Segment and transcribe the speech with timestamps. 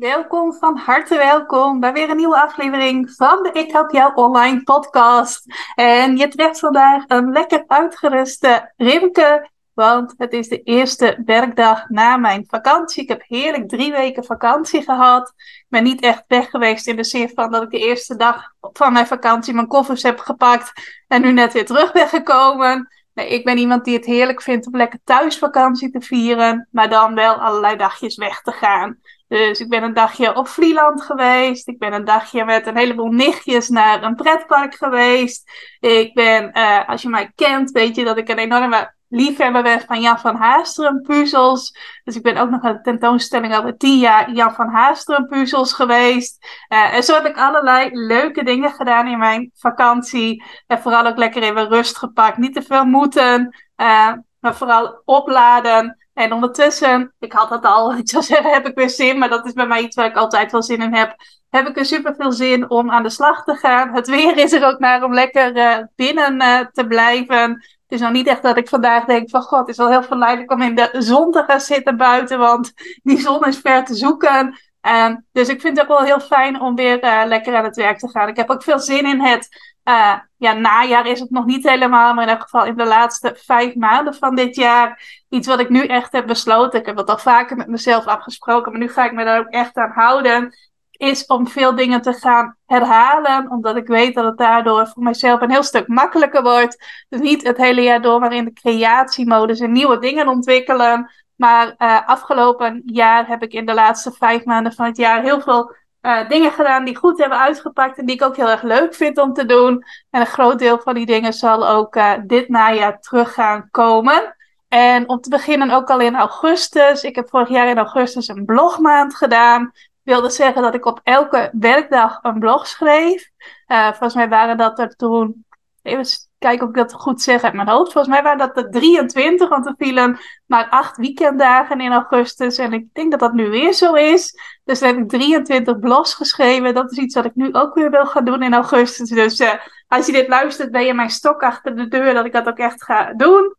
[0.00, 4.62] Welkom, van harte welkom bij weer een nieuwe aflevering van de Ik Help Jou Online
[4.62, 5.44] podcast.
[5.74, 12.16] En je treft vandaag een lekker uitgeruste Rimke, want het is de eerste werkdag na
[12.16, 13.02] mijn vakantie.
[13.02, 15.32] Ik heb heerlijk drie weken vakantie gehad.
[15.36, 18.52] Ik ben niet echt weg geweest in de zin van dat ik de eerste dag
[18.60, 20.72] van mijn vakantie mijn koffers heb gepakt
[21.08, 22.88] en nu net weer terug ben gekomen.
[23.14, 26.88] Nee, ik ben iemand die het heerlijk vindt om lekker thuis vakantie te vieren, maar
[26.88, 28.98] dan wel allerlei dagjes weg te gaan.
[29.30, 31.68] Dus ik ben een dagje op Vlieland geweest.
[31.68, 35.50] Ik ben een dagje met een heleboel nichtjes naar een pretpark geweest.
[35.80, 39.80] Ik ben, uh, als je mij kent, weet je dat ik een enorme liefhebber ben
[39.80, 41.78] van Jan van Haasteren puzzels.
[42.04, 45.72] Dus ik ben ook nog naar de tentoonstelling over tien jaar Jan van Haasteren puzzels
[45.72, 46.46] geweest.
[46.68, 50.44] Uh, en zo heb ik allerlei leuke dingen gedaan in mijn vakantie.
[50.66, 52.36] En vooral ook lekker even rust gepakt.
[52.36, 55.99] Niet te veel moeten, uh, maar vooral opladen.
[56.14, 59.46] En ondertussen, ik had het al, ik zou zeggen, heb ik weer zin, maar dat
[59.46, 61.14] is bij mij iets waar ik altijd wel zin in heb.
[61.48, 63.94] Heb ik er super veel zin om aan de slag te gaan.
[63.94, 67.50] Het weer is er ook naar om lekker uh, binnen uh, te blijven.
[67.50, 70.02] Het is nou niet echt dat ik vandaag denk van god, het is wel heel
[70.02, 73.94] verleidelijk om in de zon te gaan zitten buiten, want die zon is ver te
[73.94, 74.58] zoeken.
[74.88, 77.76] Um, dus ik vind het ook wel heel fijn om weer uh, lekker aan het
[77.76, 78.28] werk te gaan.
[78.28, 82.14] Ik heb ook veel zin in het uh, ja, najaar is het nog niet helemaal,
[82.14, 85.02] maar in elk geval in de laatste vijf maanden van dit jaar.
[85.28, 86.80] Iets wat ik nu echt heb besloten.
[86.80, 89.48] Ik heb het al vaker met mezelf afgesproken, maar nu ga ik me daar ook
[89.48, 90.54] echt aan houden.
[90.90, 95.40] Is om veel dingen te gaan herhalen, omdat ik weet dat het daardoor voor mezelf
[95.40, 97.04] een heel stuk makkelijker wordt.
[97.08, 101.10] Dus niet het hele jaar door maar in de creatiemodus en nieuwe dingen ontwikkelen.
[101.36, 105.40] Maar uh, afgelopen jaar heb ik in de laatste vijf maanden van het jaar heel
[105.40, 108.94] veel uh, dingen gedaan die goed hebben uitgepakt en die ik ook heel erg leuk
[108.94, 109.84] vind om te doen.
[110.10, 114.36] En een groot deel van die dingen zal ook uh, dit najaar terug gaan komen.
[114.68, 117.02] En om te beginnen ook al in augustus.
[117.02, 119.72] Ik heb vorig jaar in augustus een blogmaand gedaan.
[120.02, 123.30] Wilde zeggen dat ik op elke werkdag een blog schreef.
[123.66, 125.44] Uh, volgens mij waren dat er toen
[125.82, 126.04] Even
[126.40, 127.92] kijken of ik dat goed zeg uit mijn hoofd.
[127.92, 132.58] Volgens mij waren dat de 23, want er vielen maar acht weekenddagen in augustus.
[132.58, 134.38] En ik denk dat dat nu weer zo is.
[134.64, 136.74] Dus dan heb ik 23 blogs geschreven.
[136.74, 139.08] Dat is iets wat ik nu ook weer wil gaan doen in augustus.
[139.08, 139.52] Dus uh,
[139.88, 142.58] als je dit luistert, ben je mijn stok achter de deur dat ik dat ook
[142.58, 143.54] echt ga doen.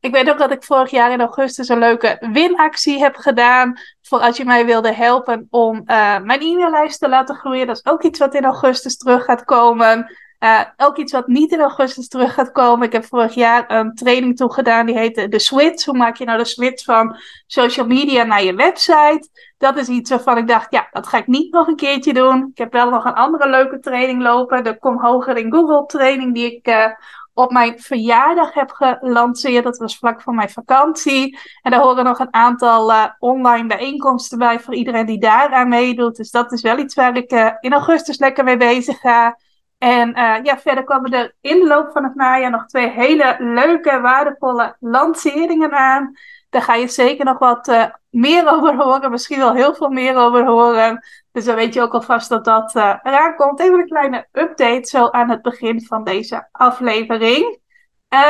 [0.00, 3.78] Ik weet ook dat ik vorig jaar in augustus een leuke winactie heb gedaan.
[4.02, 7.66] Voor als je mij wilde helpen om uh, mijn e-maillijst te laten groeien.
[7.66, 10.16] Dat is ook iets wat in augustus terug gaat komen.
[10.42, 12.86] Uh, ook iets wat niet in augustus terug gaat komen.
[12.86, 14.86] Ik heb vorig jaar een training toegedaan.
[14.86, 15.84] Die heette de Switch.
[15.84, 17.16] Hoe maak je nou de switch van
[17.46, 19.28] social media naar je website?
[19.58, 22.48] Dat is iets waarvan ik dacht, ja, dat ga ik niet nog een keertje doen.
[22.50, 24.64] Ik heb wel nog een andere leuke training lopen.
[24.64, 26.86] De Kom Hoger in Google training die ik uh,
[27.34, 29.64] op mijn verjaardag heb gelanceerd.
[29.64, 31.38] Dat was vlak voor mijn vakantie.
[31.62, 36.16] En daar horen nog een aantal uh, online bijeenkomsten bij voor iedereen die daaraan meedoet.
[36.16, 39.36] Dus dat is wel iets waar ik in augustus lekker mee bezig ga.
[39.82, 43.36] En uh, ja, verder komen er in de loop van het najaar nog twee hele
[43.38, 46.12] leuke, waardevolle lanceringen aan.
[46.50, 50.16] Daar ga je zeker nog wat uh, meer over horen, misschien wel heel veel meer
[50.16, 51.04] over horen.
[51.32, 53.60] Dus dan weet je ook alvast dat dat uh, eraan komt.
[53.60, 57.58] Even een kleine update zo aan het begin van deze aflevering.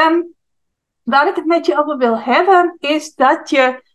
[0.06, 0.34] Um,
[1.02, 3.90] waar ik het met je over wil hebben, is dat je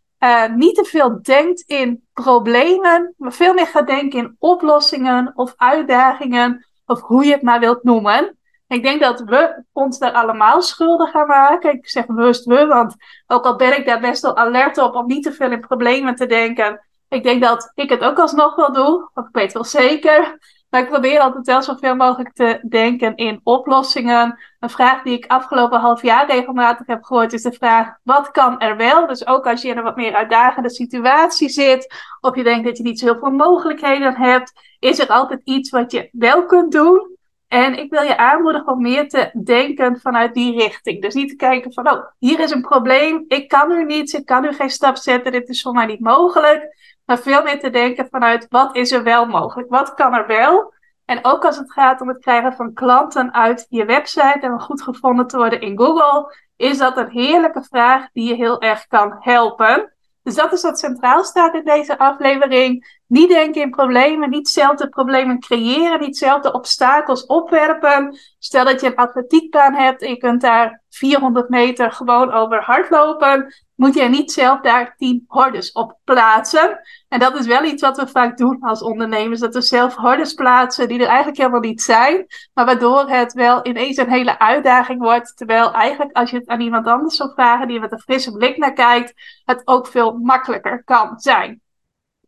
[0.55, 6.66] niet te veel denkt in problemen, maar veel meer gaat denken in oplossingen of uitdagingen
[6.87, 8.37] of hoe je het maar wilt noemen.
[8.67, 11.73] Ik denk dat we ons daar allemaal schuldig gaan maken.
[11.73, 12.95] Ik zeg bewust we, want
[13.27, 16.15] ook al ben ik daar best wel alert op om niet te veel in problemen
[16.15, 16.85] te denken.
[17.09, 20.37] Ik denk dat ik het ook alsnog wel doe, of ik weet wel zeker.
[20.77, 24.39] Maar ik probeer altijd wel zoveel mogelijk te denken in oplossingen.
[24.59, 28.59] Een vraag die ik afgelopen half jaar regelmatig heb gehoord is de vraag: wat kan
[28.59, 29.07] er wel?
[29.07, 32.77] Dus ook als je in een wat meer uitdagende situatie zit, of je denkt dat
[32.77, 37.17] je niet zoveel mogelijkheden hebt, is er altijd iets wat je wel kunt doen.
[37.47, 41.01] En ik wil je aanmoedigen om meer te denken vanuit die richting.
[41.01, 44.25] Dus niet te kijken van, oh, hier is een probleem, ik kan nu niets, ik
[44.25, 46.75] kan nu geen stap zetten, dit is voor mij niet mogelijk.
[47.07, 49.69] Maar veel meer te denken vanuit, wat is er wel mogelijk?
[49.69, 50.73] Wat kan er wel?
[51.05, 54.81] En ook als het gaat om het krijgen van klanten uit je website en goed
[54.81, 59.15] gevonden te worden in Google, is dat een heerlijke vraag die je heel erg kan
[59.19, 59.93] helpen.
[60.23, 62.99] Dus dat is wat centraal staat in deze aflevering.
[63.07, 68.17] niet denken in problemen, niet zelf de problemen creëren, niet zelf de obstakels opwerpen.
[68.39, 73.53] Stel dat je een atletiekbaan hebt en je kunt daar 400 meter gewoon over hardlopen,
[73.77, 76.79] moet je niet zelf daar 10 hordes op plaatsen.
[77.07, 80.33] En dat is wel iets wat we vaak doen als ondernemers, dat we zelf hordes
[80.33, 84.99] plaatsen die er eigenlijk helemaal niet zijn, maar waardoor het wel ineens een hele uitdaging
[84.99, 85.37] wordt.
[85.37, 88.57] Terwijl eigenlijk als je het aan iemand anders zou vragen, die met een frisse blik
[88.57, 89.13] naar kijkt,
[89.45, 91.61] het ook veel makkelijker kan zijn.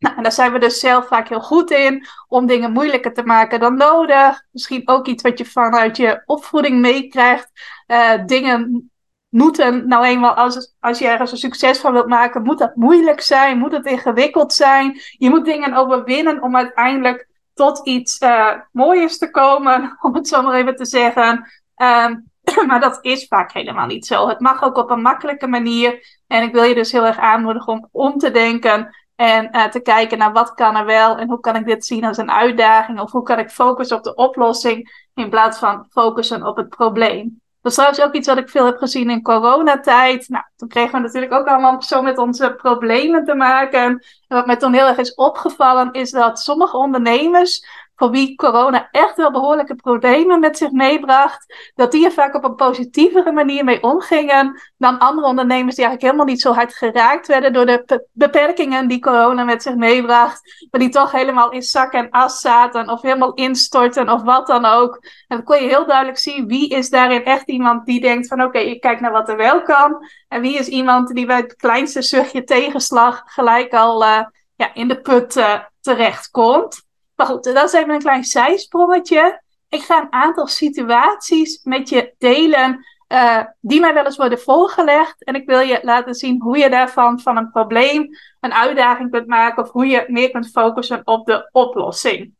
[0.00, 3.22] Nou, en daar zijn we dus zelf vaak heel goed in, om dingen moeilijker te
[3.22, 4.42] maken dan nodig.
[4.50, 7.50] Misschien ook iets wat je vanuit je opvoeding meekrijgt.
[7.86, 8.89] Uh, dingen
[9.30, 13.20] moeten, nou eenmaal, als, als je ergens een succes van wilt maken, moet dat moeilijk
[13.20, 15.00] zijn, moet het ingewikkeld zijn.
[15.18, 20.42] Je moet dingen overwinnen om uiteindelijk tot iets uh, mooiers te komen, om het zo
[20.42, 21.50] maar even te zeggen.
[21.76, 22.28] Um,
[22.66, 24.28] maar dat is vaak helemaal niet zo.
[24.28, 26.18] Het mag ook op een makkelijke manier.
[26.26, 29.80] En ik wil je dus heel erg aanmoedigen om om te denken en uh, te
[29.80, 33.00] kijken naar wat kan er wel en hoe kan ik dit zien als een uitdaging
[33.00, 37.40] of hoe kan ik focussen op de oplossing in plaats van focussen op het probleem.
[37.62, 40.28] Dat is trouwens ook iets wat ik veel heb gezien in coronatijd.
[40.28, 43.80] Nou, toen kregen we natuurlijk ook allemaal zo met onze problemen te maken.
[43.80, 47.66] En wat mij toen heel erg is opgevallen is dat sommige ondernemers
[48.00, 52.44] voor wie corona echt wel behoorlijke problemen met zich meebracht, dat die er vaak op
[52.44, 57.26] een positievere manier mee omgingen dan andere ondernemers die eigenlijk helemaal niet zo hard geraakt
[57.26, 61.92] werden door de beperkingen die corona met zich meebracht, maar die toch helemaal in zak
[61.92, 64.94] en as zaten of helemaal instorten of wat dan ook.
[65.28, 68.42] En dan kon je heel duidelijk zien wie is daarin echt iemand die denkt van
[68.42, 71.56] oké, ik kijk naar wat er wel kan en wie is iemand die bij het
[71.56, 74.20] kleinste zuchtje tegenslag gelijk al uh,
[74.56, 76.88] ja, in de put uh, terecht komt.
[77.20, 79.42] Maar goed, dat is even een klein zijsprongetje.
[79.68, 85.24] Ik ga een aantal situaties met je delen uh, die mij wel eens worden voorgelegd.
[85.24, 88.08] En ik wil je laten zien hoe je daarvan van een probleem
[88.40, 92.34] een uitdaging kunt maken of hoe je meer kunt focussen op de oplossing.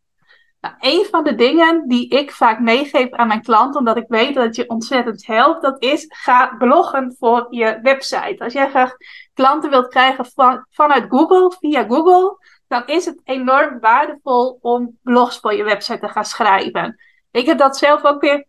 [0.61, 4.35] Nou, een van de dingen die ik vaak meegeef aan mijn klanten, omdat ik weet
[4.35, 8.45] dat het je ontzettend helpt, dat is ga bloggen voor je website.
[8.45, 8.93] Als jij graag
[9.35, 12.37] klanten wilt krijgen van, vanuit Google, via Google,
[12.71, 17.01] dan is het enorm waardevol om blogs voor je website te gaan schrijven.
[17.31, 18.47] Ik heb dat zelf ook weer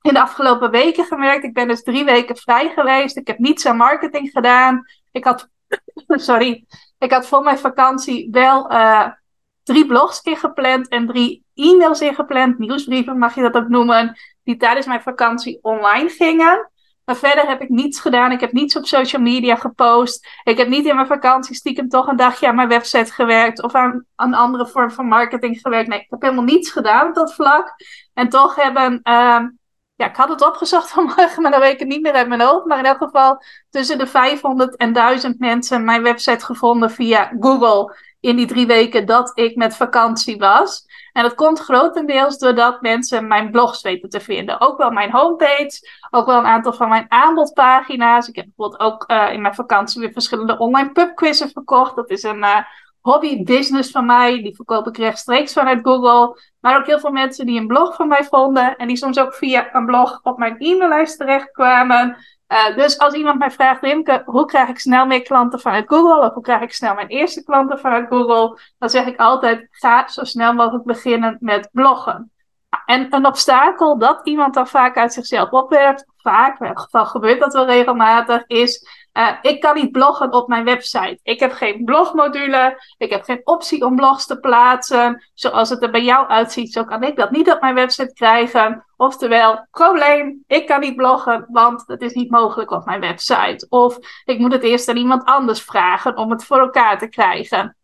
[0.00, 1.44] in de afgelopen weken gemerkt.
[1.44, 3.16] Ik ben dus drie weken vrij geweest.
[3.16, 4.84] Ik heb niets aan marketing gedaan.
[5.12, 5.48] Ik had,
[6.06, 6.66] sorry,
[6.98, 9.08] ik had voor mijn vakantie wel uh,
[9.62, 12.58] drie blogs ingepland en drie e-mails ingepland.
[12.58, 14.18] Nieuwsbrieven mag je dat ook noemen.
[14.44, 16.70] Die tijdens mijn vakantie online gingen.
[17.08, 18.32] Maar verder heb ik niets gedaan.
[18.32, 20.28] Ik heb niets op social media gepost.
[20.42, 23.62] Ik heb niet in mijn vakantie stiekem toch een dagje aan mijn website gewerkt.
[23.62, 25.88] Of aan een andere vorm van marketing gewerkt.
[25.88, 27.74] Nee, ik heb helemaal niets gedaan op dat vlak.
[28.14, 28.92] En toch hebben.
[28.92, 29.40] Uh,
[29.94, 32.40] ja, ik had het opgezocht vanmorgen, maar dan weet ik het niet meer uit mijn
[32.40, 32.66] hoofd.
[32.66, 37.96] Maar in elk geval tussen de 500 en 1000 mensen mijn website gevonden via Google.
[38.20, 40.84] In die drie weken dat ik met vakantie was.
[41.12, 44.60] En dat komt grotendeels doordat mensen mijn blogs weten te vinden.
[44.60, 48.28] Ook wel mijn homepage, ook wel een aantal van mijn aanbodpagina's.
[48.28, 51.96] Ik heb bijvoorbeeld ook uh, in mijn vakantie weer verschillende online pubquizzen verkocht.
[51.96, 52.44] Dat is een
[53.02, 54.42] uh, hobby business van mij.
[54.42, 56.40] Die verkoop ik rechtstreeks vanuit Google.
[56.60, 58.76] Maar ook heel veel mensen die een blog van mij vonden.
[58.76, 62.16] En die soms ook via een blog op mijn e-maillijst terechtkwamen.
[62.48, 63.80] Uh, dus als iemand mij vraagt,
[64.24, 66.26] hoe krijg ik snel meer klanten vanuit Google?
[66.26, 68.58] Of hoe krijg ik snel mijn eerste klanten vanuit Google?
[68.78, 72.32] Dan zeg ik altijd, ga zo snel mogelijk beginnen met bloggen.
[72.84, 77.40] En een obstakel dat iemand dan vaak uit zichzelf opwerpt, vaak, in het geval gebeurt
[77.40, 81.18] dat wel regelmatig, is uh, ik kan niet bloggen op mijn website.
[81.22, 82.82] Ik heb geen blogmodule.
[82.96, 85.28] Ik heb geen optie om blogs te plaatsen.
[85.34, 88.84] Zoals het er bij jou uitziet, zo kan ik dat niet op mijn website krijgen.
[88.96, 93.66] Oftewel, probleem, ik kan niet bloggen, want het is niet mogelijk op mijn website.
[93.68, 97.76] Of ik moet het eerst aan iemand anders vragen om het voor elkaar te krijgen.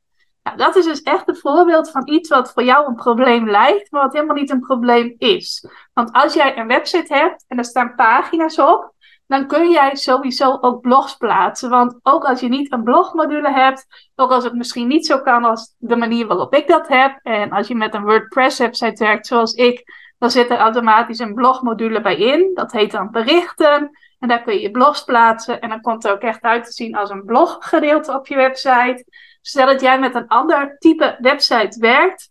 [0.42, 3.90] Nou, dat is dus echt een voorbeeld van iets wat voor jou een probleem lijkt,
[3.90, 5.68] maar wat helemaal niet een probleem is.
[5.92, 8.93] Want als jij een website hebt en er staan pagina's op,
[9.26, 11.70] dan kun jij sowieso ook blogs plaatsen.
[11.70, 15.44] Want ook als je niet een blogmodule hebt, ook als het misschien niet zo kan
[15.44, 19.26] als de manier waarop ik dat heb, en als je met een WordPress website werkt
[19.26, 19.84] zoals ik,
[20.18, 22.50] dan zit er automatisch een blogmodule bij in.
[22.54, 23.90] Dat heet dan berichten.
[24.18, 25.60] En daar kun je je blogs plaatsen.
[25.60, 29.04] En dan komt het ook echt uit te zien als een bloggedeelte op je website.
[29.42, 32.30] Stel dat jij met een ander type website werkt.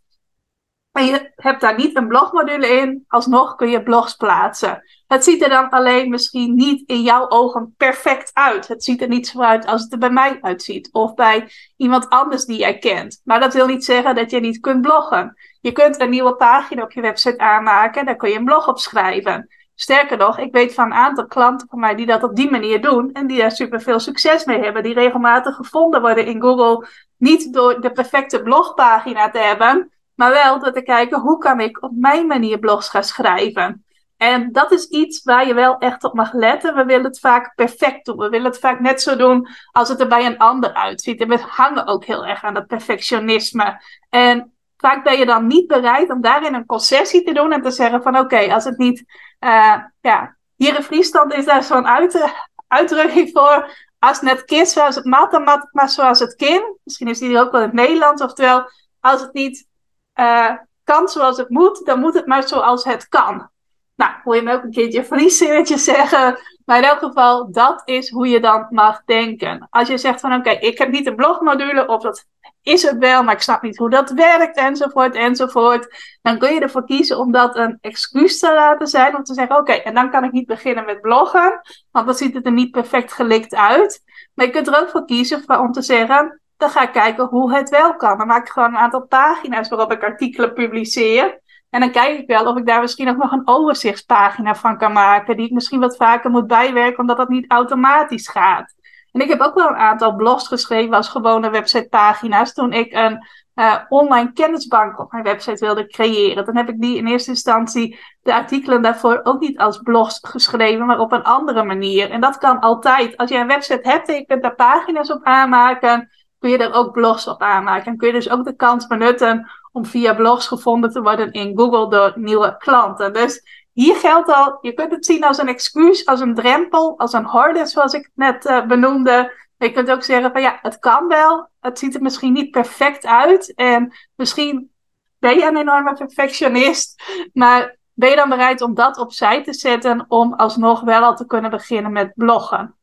[0.93, 4.83] En je hebt daar niet een blogmodule in, alsnog kun je blogs plaatsen.
[5.07, 8.67] Het ziet er dan alleen misschien niet in jouw ogen perfect uit.
[8.67, 10.89] Het ziet er niet zo uit als het er bij mij uitziet.
[10.91, 13.21] Of bij iemand anders die jij kent.
[13.23, 15.37] Maar dat wil niet zeggen dat je niet kunt bloggen.
[15.61, 18.67] Je kunt een nieuwe pagina op je website aanmaken en daar kun je een blog
[18.67, 19.47] op schrijven.
[19.75, 22.81] Sterker nog, ik weet van een aantal klanten van mij die dat op die manier
[22.81, 26.87] doen en die daar super veel succes mee hebben, die regelmatig gevonden worden in Google
[27.17, 31.83] niet door de perfecte blogpagina te hebben, maar wel door te kijken hoe kan ik
[31.83, 33.85] op mijn manier blogs gaan schrijven.
[34.17, 36.75] En dat is iets waar je wel echt op mag letten.
[36.75, 38.17] We willen het vaak perfect doen.
[38.17, 41.21] We willen het vaak net zo doen als het er bij een ander uitziet.
[41.21, 43.81] En we hangen ook heel erg aan dat perfectionisme.
[44.09, 47.71] En vaak ben je dan niet bereid om daarin een concessie te doen en te
[47.71, 49.03] zeggen van oké, als het niet,
[49.39, 52.33] uh, ja, hier in Friesland is daar zo'n uit,
[52.67, 53.69] uitdrukking voor.
[53.99, 56.77] Als net kind zoals het mat, dan mat maar zoals het kind.
[56.83, 58.21] Misschien is die ook wel in het Nederlands.
[58.21, 59.67] Oftewel, als het niet
[60.15, 60.51] uh,
[60.83, 63.51] kan zoals het moet, dan moet het maar zoals het kan.
[63.95, 65.37] Nou, hoor je me ook een keertje Fries
[65.83, 66.39] zeggen.
[66.65, 69.67] Maar in elk geval, dat is hoe je dan mag denken.
[69.69, 72.25] Als je zegt van oké, ik heb niet een blogmodule of dat
[72.61, 76.17] is het wel, maar ik snap niet hoe dat werkt enzovoort enzovoort.
[76.21, 79.15] Dan kun je ervoor kiezen om dat een excuus te laten zijn.
[79.15, 81.61] Om te zeggen oké, en dan kan ik niet beginnen met bloggen.
[81.91, 84.01] Want dan ziet het er niet perfect gelikt uit.
[84.33, 87.53] Maar je kunt er ook voor kiezen om te zeggen, dan ga ik kijken hoe
[87.53, 88.17] het wel kan.
[88.17, 91.41] Dan maak ik gewoon een aantal pagina's waarop ik artikelen publiceer.
[91.69, 94.93] En dan kijk ik wel of ik daar misschien ook nog een overzichtspagina van kan
[94.93, 95.37] maken.
[95.37, 98.73] Die ik misschien wat vaker moet bijwerken, omdat dat niet automatisch gaat.
[99.11, 102.53] En ik heb ook wel een aantal blogs geschreven als gewone websitepagina's.
[102.53, 106.45] Toen ik een uh, online kennisbank op mijn website wilde creëren.
[106.45, 110.85] Dan heb ik die in eerste instantie de artikelen daarvoor ook niet als blogs geschreven,
[110.85, 112.09] maar op een andere manier.
[112.09, 113.17] En dat kan altijd.
[113.17, 116.09] Als je een website hebt en je kunt daar pagina's op aanmaken,
[116.43, 117.91] kun je er ook blogs op aanmaken.
[117.91, 121.57] En kun je dus ook de kans benutten om via blogs gevonden te worden in
[121.57, 123.13] Google door nieuwe klanten.
[123.13, 127.13] Dus hier geldt al, je kunt het zien als een excuus, als een drempel, als
[127.13, 129.33] een horde, zoals ik net uh, benoemde.
[129.57, 131.49] Je kunt ook zeggen van ja, het kan wel.
[131.59, 133.53] Het ziet er misschien niet perfect uit.
[133.53, 134.71] En misschien
[135.19, 137.03] ben je een enorme perfectionist.
[137.33, 141.25] Maar ben je dan bereid om dat opzij te zetten om alsnog wel al te
[141.25, 142.75] kunnen beginnen met bloggen?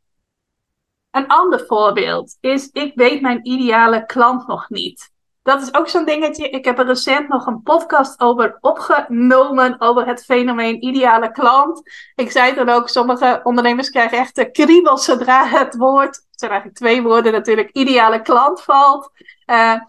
[1.11, 5.11] Een ander voorbeeld is, ik weet mijn ideale klant nog niet.
[5.43, 6.51] Dat is ook zo'n dingetje.
[6.51, 9.81] Ik heb er recent nog een podcast over opgenomen.
[9.81, 11.83] Over het fenomeen ideale klant.
[12.15, 16.17] Ik zei dan ook, sommige ondernemers krijgen echt de kriebels zodra het woord.
[16.17, 17.71] Het zijn eigenlijk twee woorden natuurlijk.
[17.71, 19.11] Ideale klant valt.
[19.47, 19.81] Uh,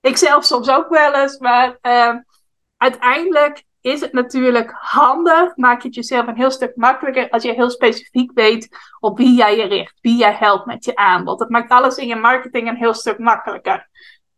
[0.00, 1.38] ik zelf soms ook wel eens.
[1.38, 2.14] Maar uh,
[2.76, 5.56] uiteindelijk is het natuurlijk handig.
[5.56, 8.68] Maak je het jezelf een heel stuk makkelijker als je heel specifiek weet
[9.00, 9.98] op wie jij je richt.
[10.00, 11.38] Wie jij helpt met je aanbod.
[11.38, 13.88] Dat maakt alles in je marketing een heel stuk makkelijker.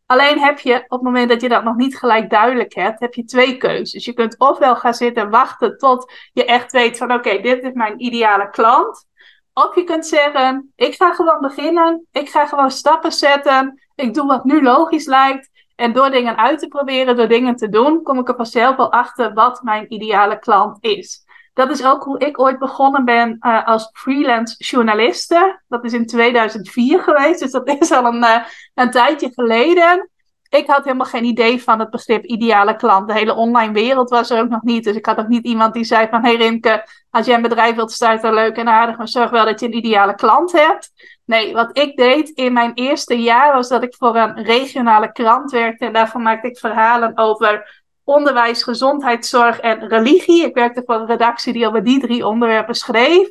[0.06, 3.14] Alleen heb je op het moment dat je dat nog niet gelijk duidelijk hebt, heb
[3.14, 4.04] je twee keuzes.
[4.04, 8.00] Je kunt ofwel gaan zitten wachten tot je echt weet van oké, dit is mijn
[8.00, 9.06] ideale klant.
[9.54, 12.06] Of je kunt zeggen, ik ga gewoon beginnen.
[12.12, 13.82] Ik ga gewoon stappen zetten.
[13.94, 15.50] Ik doe wat nu logisch lijkt.
[15.82, 18.92] En door dingen uit te proberen, door dingen te doen, kom ik er vanzelf wel
[18.92, 21.24] achter wat mijn ideale klant is.
[21.54, 25.60] Dat is ook hoe ik ooit begonnen ben uh, als freelance journaliste.
[25.68, 30.10] Dat is in 2004 geweest, dus dat is al een, uh, een tijdje geleden.
[30.48, 33.08] Ik had helemaal geen idee van het begrip ideale klant.
[33.08, 34.84] De hele online wereld was er ook nog niet.
[34.84, 36.24] Dus ik had ook niet iemand die zei van...
[36.24, 38.96] Hé hey Rimke, als jij een bedrijf wilt starten, leuk en aardig...
[38.96, 40.92] maar zorg wel dat je een ideale klant hebt.
[41.24, 43.54] Nee, wat ik deed in mijn eerste jaar...
[43.54, 45.84] was dat ik voor een regionale krant werkte.
[45.84, 50.44] En daarvan maakte ik verhalen over onderwijs, gezondheidszorg en religie.
[50.44, 53.28] Ik werkte voor een redactie die over die drie onderwerpen schreef.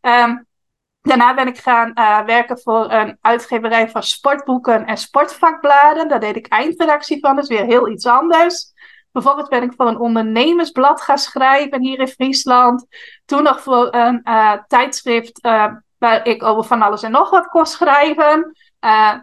[0.00, 0.46] Um,
[1.00, 6.08] daarna ben ik gaan uh, werken voor een uitgeverij van sportboeken en sportvakbladen.
[6.08, 8.72] Daar deed ik eindredactie van, dus weer heel iets anders.
[9.12, 12.86] Vervolgens ben ik voor een ondernemersblad gaan schrijven hier in Friesland.
[13.24, 17.48] Toen nog voor een uh, tijdschrift uh, waar ik over van alles en nog wat
[17.48, 18.56] kon schrijven.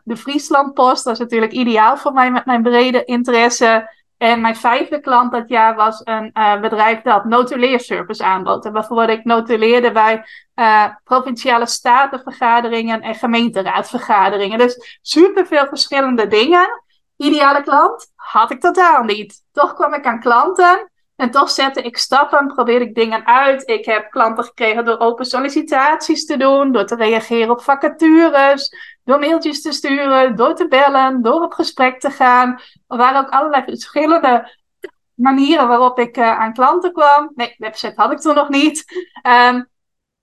[0.04, 3.94] de Friesland Post, dat is natuurlijk ideaal voor mij met mijn brede interesse.
[4.18, 8.66] En mijn vijfde klant dat jaar was een uh, bedrijf dat notuleerservice aanbood.
[8.66, 14.58] En waarvoor ik notuleerde bij uh, provinciale statenvergaderingen en gemeenteraadvergaderingen.
[14.58, 16.84] Dus superveel verschillende dingen.
[17.18, 19.44] Ideale klant had ik totaal niet.
[19.52, 23.70] Toch kwam ik aan klanten en toch zette ik stappen, probeerde ik dingen uit.
[23.70, 29.20] Ik heb klanten gekregen door open sollicitaties te doen, door te reageren op vacatures, door
[29.20, 32.60] mailtjes te sturen, door te bellen, door op gesprek te gaan.
[32.88, 34.54] Er waren ook allerlei verschillende
[35.14, 37.32] manieren waarop ik uh, aan klanten kwam.
[37.36, 38.86] Nee, website had ik toen nog niet.
[39.28, 39.70] Um,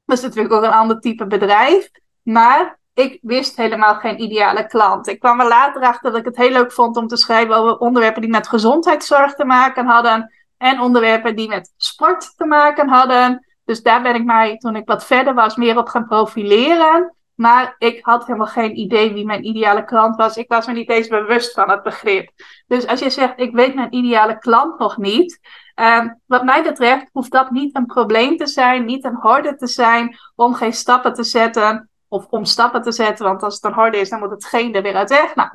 [0.05, 1.91] dat is natuurlijk ook een ander type bedrijf.
[2.23, 5.07] Maar ik wist helemaal geen ideale klant.
[5.07, 7.77] Ik kwam er later achter dat ik het heel leuk vond om te schrijven over
[7.79, 10.33] onderwerpen die met gezondheidszorg te maken hadden.
[10.63, 13.47] En onderwerpen die met sport te maken hadden.
[13.65, 17.15] Dus daar ben ik mij, toen ik wat verder was, meer op gaan profileren.
[17.35, 20.37] Maar ik had helemaal geen idee wie mijn ideale klant was.
[20.37, 22.31] Ik was me niet eens bewust van het begrip.
[22.67, 25.41] Dus als je zegt, ik weet mijn ideale klant nog niet.
[25.81, 29.67] Uh, wat mij betreft hoeft dat niet een probleem te zijn, niet een horde te
[29.67, 31.91] zijn om geen stappen te zetten.
[32.09, 34.75] Of om stappen te zetten, want als het een horde is, dan moet het geen
[34.75, 35.35] er weer uit weg.
[35.35, 35.51] Nou,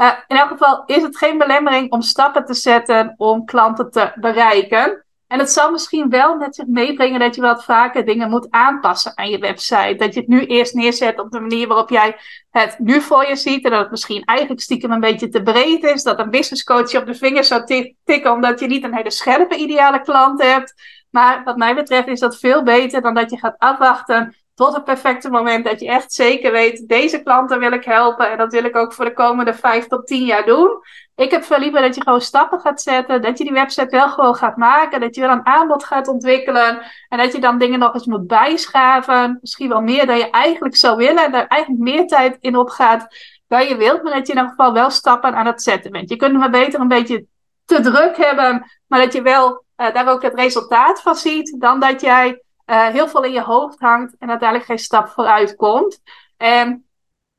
[0.00, 4.12] Uh, in elk geval is het geen belemmering om stappen te zetten om klanten te
[4.14, 5.04] bereiken.
[5.26, 9.16] En het zal misschien wel met zich meebrengen dat je wat vaker dingen moet aanpassen
[9.16, 9.94] aan je website.
[9.98, 12.16] Dat je het nu eerst neerzet op de manier waarop jij
[12.50, 13.64] het nu voor je ziet.
[13.64, 16.02] En dat het misschien eigenlijk stiekem een beetje te breed is.
[16.02, 17.64] Dat een business coach je op de vingers zou
[18.04, 20.74] tikken omdat je niet een hele scherpe ideale klant hebt.
[21.10, 24.84] Maar wat mij betreft is dat veel beter dan dat je gaat afwachten tot het
[24.84, 28.64] perfecte moment dat je echt zeker weet, deze klanten wil ik helpen en dat wil
[28.64, 30.80] ik ook voor de komende vijf tot tien jaar doen.
[31.14, 34.08] Ik heb veel liever dat je gewoon stappen gaat zetten, dat je die website wel
[34.08, 37.78] gewoon gaat maken, dat je wel een aanbod gaat ontwikkelen en dat je dan dingen
[37.78, 39.38] nog eens moet bijschaven.
[39.40, 43.06] Misschien wel meer dan je eigenlijk zou willen en daar eigenlijk meer tijd in opgaat
[43.48, 46.08] dan je wilt, maar dat je in ieder geval wel stappen aan het zetten bent.
[46.08, 47.26] Je kunt maar beter een beetje
[47.64, 51.80] te druk hebben, maar dat je wel uh, daar ook het resultaat van ziet, dan
[51.80, 56.02] dat jij uh, heel veel in je hoofd hangt en uiteindelijk geen stap vooruit komt.
[56.36, 56.86] En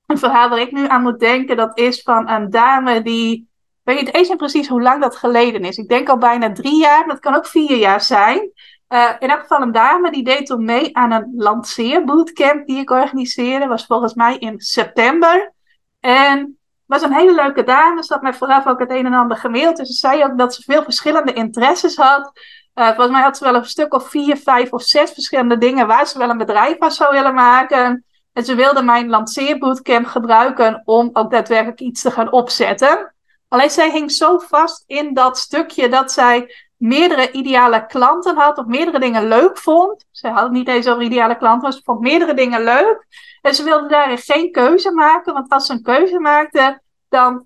[0.06, 3.50] een verhaal waar ik nu aan moet denken, dat is van een dame die.
[3.84, 5.78] Weet niet eens precies hoe lang dat geleden is.
[5.78, 8.52] Ik denk al bijna drie jaar, het kan ook vier jaar zijn.
[8.90, 12.90] Uh, in elk geval een dame die deed toen mee aan een lanceerbootcamp die ik
[12.90, 13.68] organiseerde.
[13.68, 15.54] Was volgens mij in september.
[16.00, 18.04] En was een hele leuke dame.
[18.04, 19.78] Ze had mij vooraf ook het een en ander gemaild.
[19.78, 22.32] Dus ze zei ook dat ze veel verschillende interesses had.
[22.78, 25.88] Uh, volgens mij had ze wel een stuk of vier, vijf of zes verschillende dingen
[25.88, 28.06] waar ze wel een bedrijf van zou willen maken.
[28.34, 33.14] En ze wilde mijn lanceerbootcamp gebruiken om ook daadwerkelijk iets te gaan opzetten.
[33.48, 38.66] Alleen zij hing zo vast in dat stukje dat zij meerdere ideale klanten had of
[38.66, 40.06] meerdere dingen leuk vond.
[40.12, 43.06] Ze had het niet eens over ideale klanten, maar ze vond meerdere dingen leuk.
[43.42, 47.46] En ze wilde daarin geen keuze maken, want als ze een keuze maakte, dan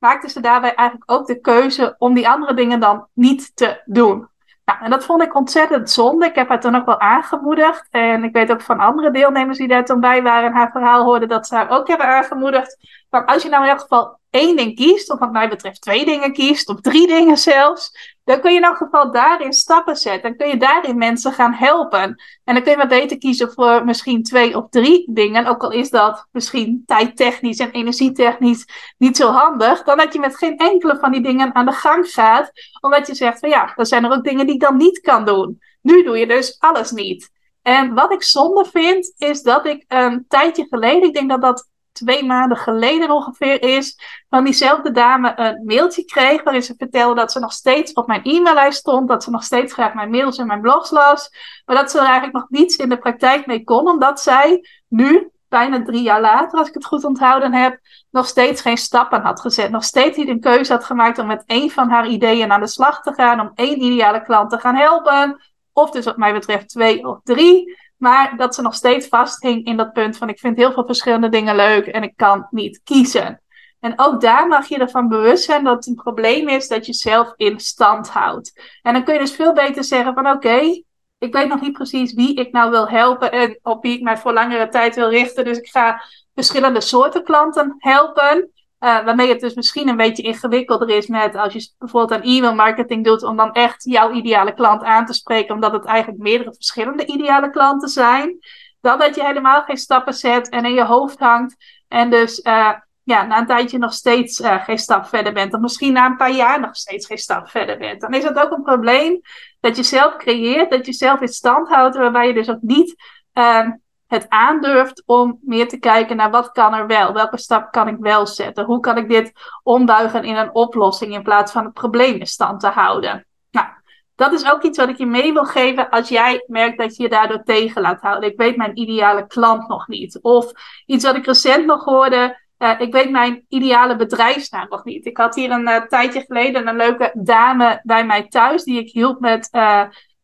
[0.00, 4.28] maakte ze daarbij eigenlijk ook de keuze om die andere dingen dan niet te doen.
[4.64, 6.26] Nou, en dat vond ik ontzettend zonde.
[6.26, 7.86] Ik heb haar toen ook wel aangemoedigd.
[7.90, 11.04] En ik weet ook van andere deelnemers die daar toen bij waren en haar verhaal
[11.04, 12.76] hoorden, dat ze haar ook hebben aangemoedigd.
[13.10, 16.04] Maar als je nou in elk geval één ding kiest, of wat mij betreft twee
[16.04, 20.22] dingen kiest, of drie dingen zelfs, dan kun je in elk geval daarin stappen zetten.
[20.22, 22.22] Dan kun je daarin mensen gaan helpen.
[22.44, 25.46] En dan kun je maar beter kiezen voor misschien twee of drie dingen.
[25.46, 29.82] Ook al is dat misschien tijdtechnisch en energietechnisch niet zo handig.
[29.82, 32.50] Dan dat je met geen enkele van die dingen aan de gang gaat.
[32.80, 35.24] Omdat je zegt van ja, er zijn er ook dingen die ik dan niet kan
[35.24, 35.58] doen.
[35.82, 37.30] Nu doe je dus alles niet.
[37.62, 41.69] En wat ik zonde vind, is dat ik een tijdje geleden, ik denk dat dat
[42.04, 47.32] twee maanden geleden ongeveer is, van diezelfde dame een mailtje kreeg waarin ze vertelde dat
[47.32, 50.46] ze nog steeds op mijn e-maillijst stond, dat ze nog steeds graag mijn mails en
[50.46, 51.30] mijn blogs las,
[51.64, 55.30] maar dat ze er eigenlijk nog niets in de praktijk mee kon, omdat zij nu,
[55.48, 57.78] bijna drie jaar later, als ik het goed onthouden heb,
[58.10, 59.70] nog steeds geen stappen had gezet.
[59.70, 62.66] Nog steeds niet een keuze had gemaakt om met één van haar ideeën aan de
[62.66, 65.40] slag te gaan, om één ideale klant te gaan helpen.
[65.72, 67.78] Of dus wat mij betreft twee of drie.
[68.00, 71.28] Maar dat ze nog steeds vasthing in dat punt van ik vind heel veel verschillende
[71.28, 73.42] dingen leuk en ik kan niet kiezen.
[73.80, 76.92] En ook daar mag je ervan bewust zijn dat het een probleem is dat je
[76.92, 78.78] zelf in stand houdt.
[78.82, 80.82] En dan kun je dus veel beter zeggen van oké,
[81.18, 84.16] ik weet nog niet precies wie ik nou wil helpen en op wie ik mij
[84.16, 85.44] voor langere tijd wil richten.
[85.44, 86.02] Dus ik ga
[86.34, 88.50] verschillende soorten klanten helpen.
[88.80, 92.54] Uh, waarmee het dus misschien een beetje ingewikkelder is met als je bijvoorbeeld aan e-mail
[92.54, 96.54] marketing doet, om dan echt jouw ideale klant aan te spreken, omdat het eigenlijk meerdere
[96.54, 98.38] verschillende ideale klanten zijn.
[98.80, 101.56] Dan dat je helemaal geen stappen zet en in je hoofd hangt.
[101.88, 105.54] En dus uh, ja, na een tijdje nog steeds uh, geen stap verder bent.
[105.54, 108.00] Of misschien na een paar jaar nog steeds geen stap verder bent.
[108.00, 109.20] Dan is het ook een probleem
[109.60, 112.94] dat je zelf creëert, dat je zelf in stand houdt, waarbij je dus ook niet
[113.32, 113.70] ehm,
[114.10, 117.96] het aandurft om meer te kijken naar wat kan er wel, welke stap kan ik
[117.98, 122.14] wel zetten, hoe kan ik dit ombuigen in een oplossing in plaats van het probleem
[122.14, 123.26] in stand te houden.
[123.50, 123.66] Nou,
[124.14, 127.02] dat is ook iets wat ik je mee wil geven als jij merkt dat je
[127.02, 128.30] je daardoor tegen laat houden.
[128.30, 130.18] Ik weet mijn ideale klant nog niet.
[130.22, 130.52] Of
[130.86, 132.38] iets wat ik recent nog hoorde.
[132.58, 135.06] Uh, ik weet mijn ideale bedrijfsnaam nog niet.
[135.06, 138.90] Ik had hier een uh, tijdje geleden een leuke dame bij mij thuis die ik
[138.90, 139.82] hielp met uh,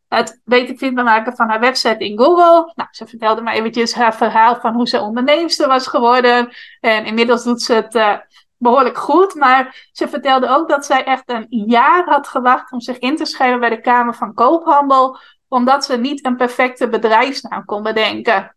[0.08, 2.72] het beter vindbaar maken van haar website in Google.
[2.74, 6.48] Nou, ze vertelde me eventjes haar verhaal van hoe ze onderneemster was geworden.
[6.80, 8.16] En inmiddels doet ze het uh,
[8.56, 9.34] behoorlijk goed.
[9.34, 13.24] Maar ze vertelde ook dat zij echt een jaar had gewacht om zich in te
[13.24, 15.18] schrijven bij de Kamer van Koophandel.
[15.48, 18.56] Omdat ze niet een perfecte bedrijfsnaam kon bedenken.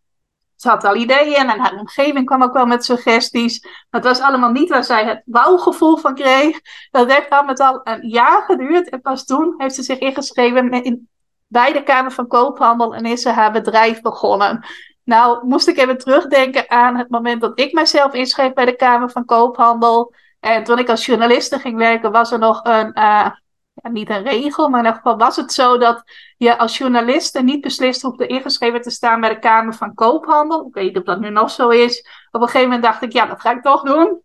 [0.56, 3.62] Ze had al ideeën en haar omgeving kwam ook wel met suggesties.
[3.62, 6.60] Maar het was allemaal niet waar zij het wauwgevoel van kreeg.
[6.90, 8.88] Dat heeft al met al een jaar geduurd.
[8.88, 11.08] En pas toen heeft ze zich ingeschreven in
[11.50, 14.64] bij de Kamer van Koophandel en is ze haar bedrijf begonnen.
[15.04, 19.10] Nou, moest ik even terugdenken aan het moment dat ik mezelf inschreef bij de Kamer
[19.10, 20.14] van Koophandel.
[20.40, 23.30] En toen ik als journaliste ging werken, was er nog een, uh,
[23.72, 26.02] ja, niet een regel, maar in ieder geval was het zo dat
[26.36, 30.66] je als journaliste niet beslist hoefde ingeschreven te staan bij de Kamer van Koophandel.
[30.66, 32.06] Ik weet niet of dat nu nog zo is.
[32.30, 34.22] Op een gegeven moment dacht ik, ja, dat ga ik toch doen.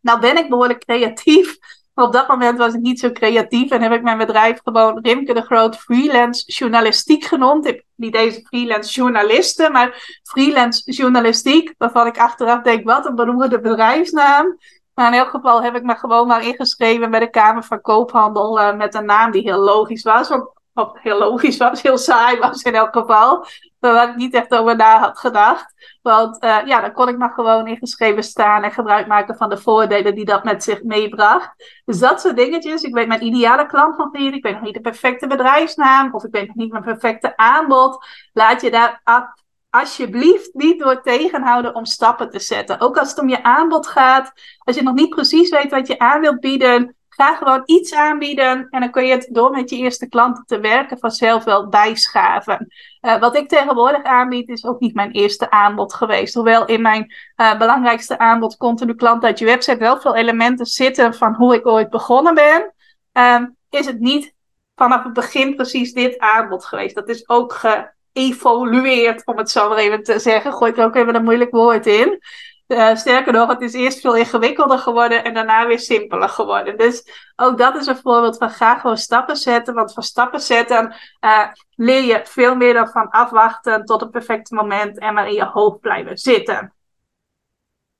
[0.00, 1.58] Nou ben ik behoorlijk creatief.
[1.94, 5.34] Op dat moment was ik niet zo creatief en heb ik mijn bedrijf gewoon Rimke
[5.34, 7.66] de Groot Freelance Journalistiek genoemd.
[7.66, 11.74] Ik, niet deze freelance journalisten, maar freelance journalistiek.
[11.78, 14.58] Waarvan ik achteraf denk, wat een beroemde bedrijfsnaam.
[14.94, 18.58] Maar in elk geval heb ik me gewoon maar ingeschreven bij de Kamer van Koophandel
[18.58, 20.30] uh, met een naam die heel logisch was.
[20.74, 23.46] Of heel logisch was, heel saai was in elk geval.
[23.78, 25.74] Waar ik niet echt over na had gedacht.
[26.02, 29.56] Want uh, ja, dan kon ik maar gewoon ingeschreven staan en gebruik maken van de
[29.56, 31.82] voordelen die dat met zich meebracht.
[31.84, 32.82] Dus dat soort dingetjes.
[32.82, 34.34] Ik weet mijn ideale klant nog niet.
[34.34, 36.14] Ik weet nog niet de perfecte bedrijfsnaam.
[36.14, 38.06] Of ik weet nog niet mijn perfecte aanbod.
[38.32, 39.02] Laat je daar
[39.70, 42.80] alsjeblieft niet door tegenhouden om stappen te zetten.
[42.80, 44.32] Ook als het om je aanbod gaat.
[44.58, 46.96] Als je nog niet precies weet wat je aan wilt bieden.
[47.14, 50.60] Ga gewoon iets aanbieden en dan kun je het door met je eerste klanten te
[50.60, 52.72] werken vanzelf wel bijschaven.
[53.00, 56.34] Uh, wat ik tegenwoordig aanbied is ook niet mijn eerste aanbod geweest.
[56.34, 61.14] Hoewel in mijn uh, belangrijkste aanbod continu klant uit je website wel veel elementen zitten
[61.14, 62.74] van hoe ik ooit begonnen ben,
[63.12, 64.34] uh, is het niet
[64.74, 66.94] vanaf het begin precies dit aanbod geweest.
[66.94, 67.52] Dat is ook
[68.12, 70.52] geëvolueerd, om het zo maar even te zeggen.
[70.52, 72.20] Gooi ik er ook even een moeilijk woord in.
[72.72, 76.78] Uh, sterker nog, het is eerst veel ingewikkelder geworden en daarna weer simpeler geworden.
[76.78, 77.04] Dus
[77.36, 79.74] ook dat is een voorbeeld van ga gewoon stappen zetten.
[79.74, 84.54] Want van stappen zetten uh, leer je veel meer dan van afwachten tot het perfecte
[84.54, 86.72] moment en maar in je hoofd blijven zitten.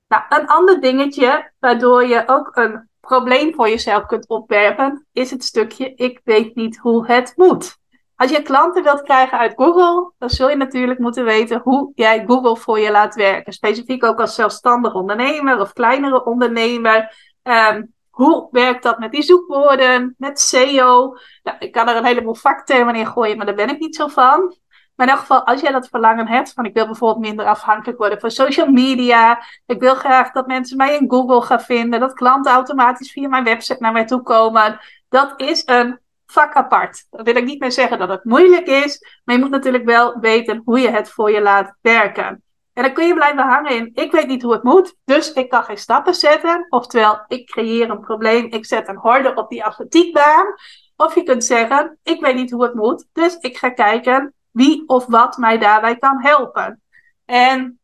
[0.08, 5.44] Nou, een ander dingetje waardoor je ook een probleem voor jezelf kunt opwerpen, is het
[5.44, 7.80] stukje ik weet niet hoe het moet.
[8.22, 12.24] Als je klanten wilt krijgen uit Google, dan zul je natuurlijk moeten weten hoe jij
[12.26, 13.52] Google voor je laat werken.
[13.52, 17.14] Specifiek ook als zelfstandig ondernemer of kleinere ondernemer.
[17.42, 21.16] Um, hoe werkt dat met die zoekwoorden, met SEO?
[21.42, 24.06] Nou, ik kan er een heleboel vaktermen in gooien, maar daar ben ik niet zo
[24.06, 24.56] van.
[24.94, 27.98] Maar in elk geval, als jij dat verlangen hebt, van ik wil bijvoorbeeld minder afhankelijk
[27.98, 29.42] worden van social media.
[29.66, 32.00] Ik wil graag dat mensen mij in Google gaan vinden.
[32.00, 34.80] Dat klanten automatisch via mijn website naar mij toe komen.
[35.08, 36.00] Dat is een
[36.33, 37.07] vak apart.
[37.11, 40.18] Dat wil ik niet meer zeggen dat het moeilijk is, maar je moet natuurlijk wel
[40.21, 42.42] weten hoe je het voor je laat werken.
[42.73, 45.49] En dan kun je blijven hangen in, ik weet niet hoe het moet, dus ik
[45.49, 46.66] kan geen stappen zetten.
[46.68, 50.55] Oftewel, ik creëer een probleem, ik zet een horde op die atletiekbaan.
[50.97, 54.83] Of je kunt zeggen, ik weet niet hoe het moet, dus ik ga kijken wie
[54.87, 56.83] of wat mij daarbij kan helpen.
[57.25, 57.81] En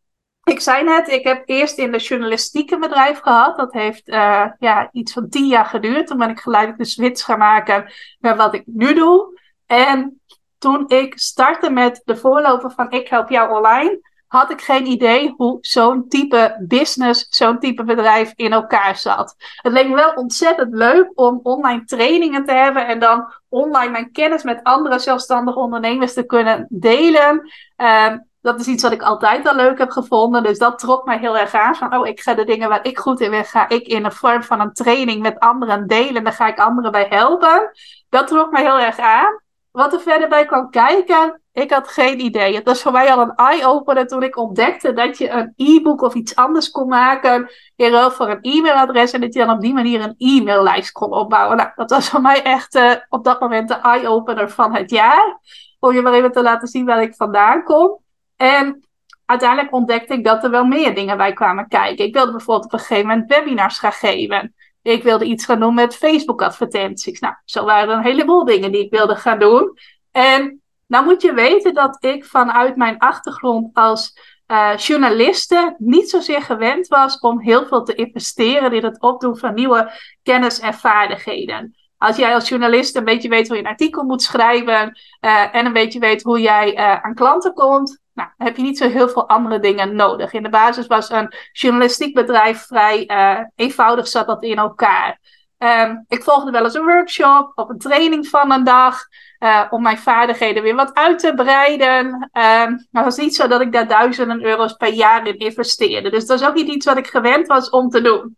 [0.49, 3.57] ik zei net, ik heb eerst in de journalistieke bedrijf gehad.
[3.57, 6.07] Dat heeft uh, ja, iets van tien jaar geduurd.
[6.07, 9.41] Toen ben ik geleidelijk de switch gaan maken naar wat ik nu doe.
[9.67, 10.21] En
[10.59, 15.35] toen ik startte met de voorloper van Ik Help Jou Online, had ik geen idee
[15.37, 19.35] hoe zo'n type business, zo'n type bedrijf in elkaar zat.
[19.63, 24.13] Het leek me wel ontzettend leuk om online trainingen te hebben en dan online mijn
[24.13, 27.51] kennis met andere zelfstandige ondernemers te kunnen delen.
[27.77, 30.43] Um, dat is iets wat ik altijd al leuk heb gevonden.
[30.43, 31.75] Dus dat trok mij heel erg aan.
[31.75, 34.11] Van, oh, ik ga de dingen waar ik goed in ben, ga ik in de
[34.11, 36.25] vorm van een training met anderen delen.
[36.25, 37.71] Daar ga ik anderen bij helpen.
[38.09, 39.41] Dat trok mij heel erg aan.
[39.71, 42.55] Wat er verder bij kwam kijken, ik had geen idee.
[42.55, 46.15] Het was voor mij al een eye-opener toen ik ontdekte dat je een e-book of
[46.15, 47.51] iets anders kon maken.
[47.77, 49.13] In ruil voor een e-mailadres.
[49.13, 51.57] En dat je dan op die manier een e-maillijst kon opbouwen.
[51.57, 55.39] Nou, dat was voor mij echt uh, op dat moment de eye-opener van het jaar.
[55.79, 57.99] Om je maar even te laten zien waar ik vandaan kom.
[58.39, 58.87] En
[59.25, 62.05] uiteindelijk ontdekte ik dat er wel meer dingen bij kwamen kijken.
[62.05, 64.55] Ik wilde bijvoorbeeld op een gegeven moment webinars gaan geven.
[64.83, 67.21] Ik wilde iets gaan doen met Facebook-advertenties.
[67.21, 69.79] Nou, zo waren er een heleboel dingen die ik wilde gaan doen.
[70.11, 76.43] En nou moet je weten dat ik vanuit mijn achtergrond als uh, journaliste niet zozeer
[76.43, 81.77] gewend was om heel veel te investeren in het opdoen van nieuwe kennis en vaardigheden.
[81.99, 85.67] Als jij als journalist een beetje weet hoe je een artikel moet schrijven uh, en
[85.67, 89.09] een beetje weet hoe jij uh, aan klanten komt, nou, heb je niet zo heel
[89.09, 90.33] veel andere dingen nodig.
[90.33, 95.19] In de basis was een journalistiek bedrijf vrij uh, eenvoudig, zat dat in elkaar.
[95.59, 99.01] Um, ik volgde wel eens een workshop of een training van een dag.
[99.39, 102.07] Uh, om mijn vaardigheden weer wat uit te breiden.
[102.07, 106.11] Um, maar het was niet zo dat ik daar duizenden euro's per jaar in investeerde.
[106.11, 108.37] Dus dat is ook niet iets wat ik gewend was om te doen.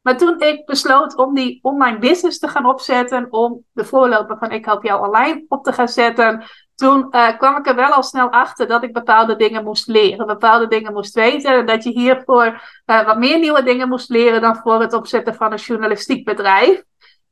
[0.00, 4.50] Maar toen ik besloot om die online business te gaan opzetten, om de voorloper van
[4.50, 8.02] Ik Help Jou Online op te gaan zetten, toen uh, kwam ik er wel al
[8.02, 11.52] snel achter dat ik bepaalde dingen moest leren, bepaalde dingen moest weten.
[11.52, 15.34] En dat je hiervoor uh, wat meer nieuwe dingen moest leren dan voor het opzetten
[15.34, 16.82] van een journalistiek bedrijf.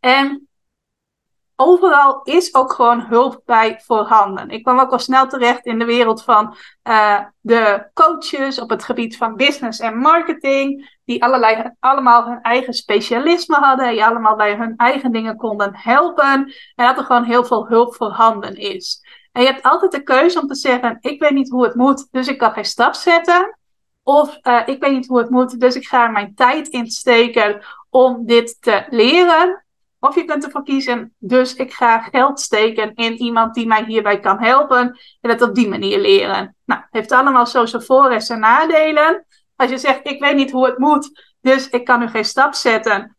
[0.00, 0.48] En
[1.56, 4.50] overal is ook gewoon hulp bij voorhanden.
[4.50, 6.56] Ik kwam ook al snel terecht in de wereld van
[6.88, 12.74] uh, de coaches op het gebied van business en marketing, die allerlei, allemaal hun eigen
[12.74, 16.52] specialisme hadden, die allemaal bij hun eigen dingen konden helpen.
[16.74, 19.01] En dat er gewoon heel veel hulp voorhanden is.
[19.32, 22.08] En je hebt altijd de keuze om te zeggen: Ik weet niet hoe het moet,
[22.10, 23.58] dus ik kan geen stap zetten.
[24.02, 27.62] Of uh, ik weet niet hoe het moet, dus ik ga mijn tijd in steken
[27.90, 29.64] om dit te leren.
[29.98, 34.20] Of je kunt ervoor kiezen, dus ik ga geld steken in iemand die mij hierbij
[34.20, 36.56] kan helpen en het op die manier leren.
[36.64, 39.26] Nou, heeft allemaal zo zijn voor- en zijn nadelen.
[39.56, 42.54] Als je zegt, ik weet niet hoe het moet, dus ik kan nu geen stap
[42.54, 43.16] zetten.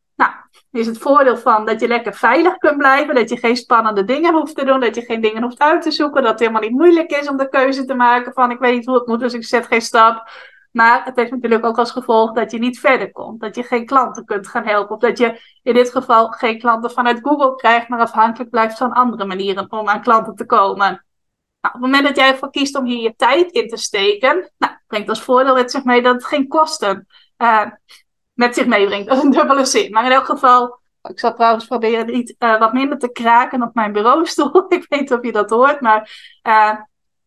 [0.74, 4.34] Is het voordeel van dat je lekker veilig kunt blijven, dat je geen spannende dingen
[4.34, 6.72] hoeft te doen, dat je geen dingen hoeft uit te zoeken, dat het helemaal niet
[6.72, 9.34] moeilijk is om de keuze te maken van ik weet niet hoe het moet, dus
[9.34, 10.30] ik zet geen stap.
[10.72, 13.42] Maar het heeft natuurlijk ook als gevolg dat je niet verder komt.
[13.42, 14.96] Dat je geen klanten kunt gaan helpen.
[14.96, 18.92] Of dat je in dit geval geen klanten vanuit Google krijgt, maar afhankelijk blijft van
[18.92, 20.88] andere manieren om aan klanten te komen.
[20.88, 24.52] Nou, op het moment dat jij ervoor kiest om hier je tijd in te steken,
[24.58, 27.08] nou, brengt als voordeel met zich mee dat het geen kosten
[27.38, 27.66] uh,
[28.34, 29.08] met zich meebrengt.
[29.08, 29.92] Dat is een dubbele zin.
[29.92, 33.74] Maar in elk geval, ik zal trouwens proberen niet uh, wat minder te kraken op
[33.74, 34.66] mijn bureaustoel.
[34.74, 36.12] ik weet niet of je dat hoort, maar
[36.48, 36.72] uh,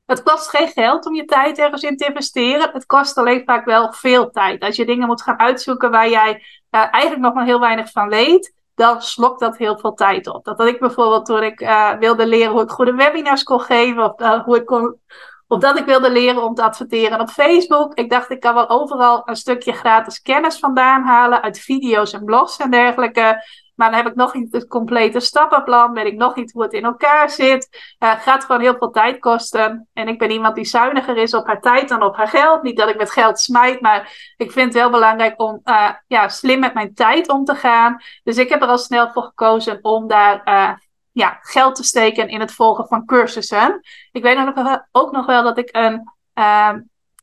[0.06, 2.70] het kost geen geld om je tijd ergens in te investeren.
[2.72, 4.62] Het kost alleen vaak wel veel tijd.
[4.62, 8.54] Als je dingen moet gaan uitzoeken waar jij eigenlijk nog maar heel weinig van weet,
[8.74, 10.44] dan slokt dat heel veel tijd op.
[10.44, 11.58] Dat had ik bijvoorbeeld toen ik
[11.98, 15.00] wilde leren hoe ik goede webinars kon geven, of hoe ik kon,
[15.48, 17.94] of dat ik wilde leren om te adverteren op Facebook.
[17.94, 22.24] Ik dacht, ik kan wel overal een stukje gratis kennis vandaan halen uit video's en
[22.24, 23.44] blogs en dergelijke.
[23.76, 25.92] Maar dan heb ik nog niet het complete stappenplan.
[25.92, 27.94] Weet ik nog niet hoe het in elkaar zit.
[27.98, 29.88] Uh, gaat gewoon heel veel tijd kosten.
[29.92, 32.62] En ik ben iemand die zuiniger is op haar tijd dan op haar geld.
[32.62, 36.28] Niet dat ik met geld smijt, maar ik vind het wel belangrijk om uh, ja,
[36.28, 37.96] slim met mijn tijd om te gaan.
[38.22, 40.70] Dus ik heb er al snel voor gekozen om daar uh,
[41.16, 43.80] ja, geld te steken in het volgen van cursussen.
[44.12, 46.10] Ik weet ook nog, ook nog wel dat ik een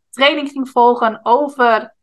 [0.09, 1.95] training ging volgen over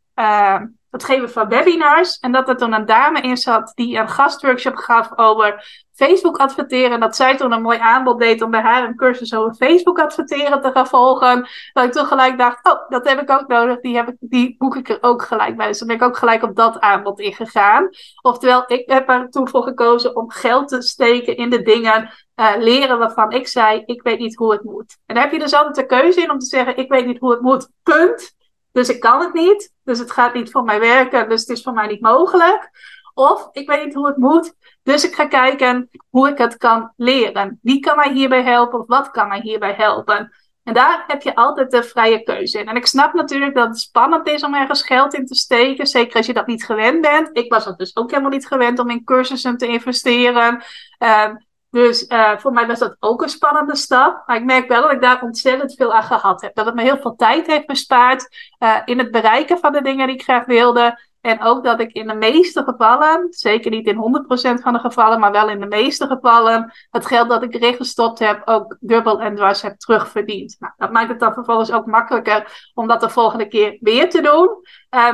[0.90, 2.18] het geven van webinars.
[2.18, 6.90] En dat er toen een dame in zat die een gastworkshop gaf over Facebook adverteren.
[6.90, 9.98] En dat zij toen een mooi aanbod deed om bij haar een cursus over Facebook
[9.98, 11.48] adverteren te gaan volgen.
[11.72, 13.80] Dat ik toen gelijk dacht, oh, dat heb ik ook nodig.
[13.80, 15.66] Die, heb ik, die boek ik er ook gelijk bij.
[15.66, 17.88] Dus dan ben ik ook gelijk op dat aanbod ingegaan.
[18.22, 22.10] Oftewel, ik heb er toen voor gekozen om geld te steken in de dingen.
[22.36, 24.96] Uh, leren waarvan ik zei, ik weet niet hoe het moet.
[25.06, 27.18] En daar heb je dus altijd de keuze in om te zeggen, ik weet niet
[27.18, 28.38] hoe het moet, punt.
[28.72, 29.72] Dus ik kan het niet.
[29.84, 31.28] Dus het gaat niet voor mij werken.
[31.28, 32.70] Dus het is voor mij niet mogelijk.
[33.14, 34.54] Of ik weet niet hoe het moet.
[34.82, 37.58] Dus ik ga kijken hoe ik het kan leren.
[37.62, 38.80] Wie kan mij hierbij helpen?
[38.80, 40.32] Of wat kan mij hierbij helpen?
[40.62, 42.68] En daar heb je altijd de vrije keuze in.
[42.68, 45.86] En ik snap natuurlijk dat het spannend is om ergens geld in te steken.
[45.86, 47.30] Zeker als je dat niet gewend bent.
[47.32, 50.62] Ik was dat dus ook helemaal niet gewend om in cursussen te investeren.
[50.98, 51.28] Uh,
[51.70, 54.22] dus uh, voor mij was dat ook een spannende stap.
[54.26, 56.54] Maar ik merk wel dat ik daar ontzettend veel aan gehad heb.
[56.54, 58.28] Dat het me heel veel tijd heeft bespaard
[58.58, 60.98] uh, in het bereiken van de dingen die ik graag wilde.
[61.20, 64.24] En ook dat ik in de meeste gevallen, zeker niet in
[64.58, 67.74] 100% van de gevallen, maar wel in de meeste gevallen, het geld dat ik erin
[67.74, 70.56] gestopt heb ook dubbel en dwars heb terugverdiend.
[70.58, 74.22] Nou, dat maakt het dan vervolgens ook makkelijker om dat de volgende keer weer te
[74.22, 74.48] doen.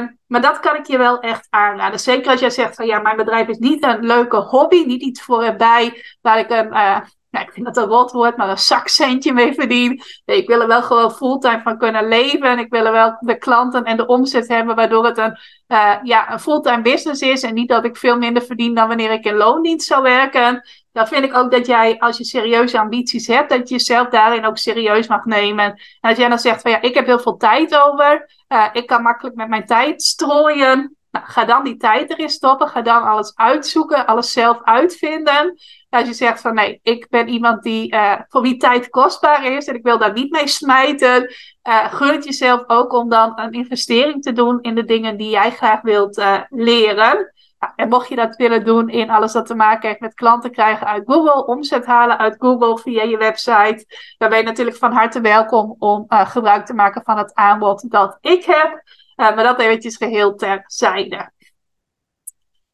[0.00, 2.00] Um, maar dat kan ik je wel echt aanraden.
[2.00, 5.22] Zeker als jij zegt van ja, mijn bedrijf is niet een leuke hobby, niet iets
[5.22, 7.00] voor erbij waar ik een, uh,
[7.37, 10.03] nou, ik vind dat een rot woord, maar een zakcentje mee verdien.
[10.25, 12.51] Nee, ik wil er wel gewoon fulltime van kunnen leven.
[12.51, 15.94] En ik wil er wel de klanten en de omzet hebben, waardoor het een, uh,
[16.03, 17.42] ja, een fulltime business is.
[17.42, 20.62] En niet dat ik veel minder verdien dan wanneer ik in loondienst zou werken.
[20.92, 24.46] Dan vind ik ook dat jij, als je serieuze ambities hebt, dat je jezelf daarin
[24.46, 25.64] ook serieus mag nemen.
[25.64, 28.31] En als jij dan zegt van ja, ik heb heel veel tijd over.
[28.49, 30.95] Uh, ik kan makkelijk met mijn tijd strooien.
[31.24, 32.68] Ga dan die tijd erin stoppen.
[32.68, 35.59] Ga dan alles uitzoeken, alles zelf uitvinden.
[35.90, 39.66] Als je zegt van nee, ik ben iemand die uh, voor wie tijd kostbaar is
[39.66, 41.35] en ik wil daar niet mee smijten.
[41.68, 45.31] Uh, gun het jezelf ook om dan een investering te doen in de dingen die
[45.31, 47.33] jij graag wilt uh, leren.
[47.59, 50.50] Nou, en mocht je dat willen doen in alles dat te maken heeft met klanten
[50.50, 53.85] krijgen uit Google, omzet halen uit Google via je website,
[54.18, 58.18] dan ben je natuurlijk van harte welkom om gebruik te maken van het aanbod dat
[58.20, 58.83] ik heb.
[59.16, 61.31] Maar dat eventjes geheel terzijde.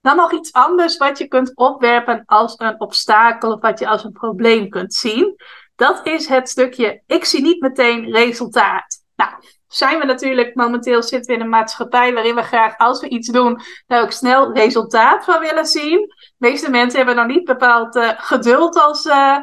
[0.00, 4.04] Dan nog iets anders wat je kunt opwerpen als een obstakel of wat je als
[4.04, 5.36] een probleem kunt zien.
[5.76, 9.02] Dat is het stukje, ik zie niet meteen resultaat.
[9.16, 9.30] Nou,
[9.68, 13.28] zijn we natuurlijk momenteel zitten we in een maatschappij waarin we graag als we iets
[13.28, 15.98] doen, daar ook snel resultaat van willen zien.
[15.98, 19.38] De meeste mensen hebben nog niet bepaald uh, geduld als uh,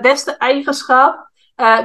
[0.00, 1.30] beste eigenschap.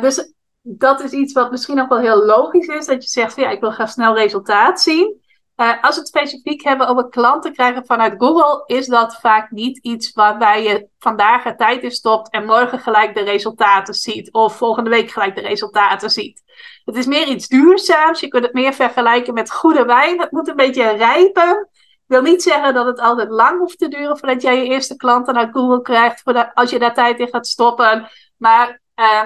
[0.02, 3.50] dus dat is iets wat misschien ook wel heel logisch is, dat je zegt, ja,
[3.50, 5.28] ik wil graag snel resultaat zien.
[5.56, 9.78] Uh, als we het specifiek hebben over klanten krijgen vanuit Google, is dat vaak niet
[9.78, 14.34] iets waarbij je vandaag er tijd in stopt en morgen gelijk de resultaten ziet.
[14.34, 16.42] Of volgende week gelijk de resultaten ziet.
[16.86, 18.20] Het is meer iets duurzaams.
[18.20, 20.20] Je kunt het meer vergelijken met goede wijn.
[20.20, 21.70] Het moet een beetje rijpen.
[21.74, 24.96] Ik wil niet zeggen dat het altijd lang hoeft te duren voordat jij je eerste
[24.96, 28.10] klanten uit Google krijgt, voordat, als je daar tijd in gaat stoppen.
[28.38, 29.24] Maar uh,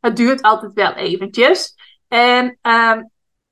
[0.00, 1.74] het duurt altijd wel eventjes.
[2.08, 2.98] En uh,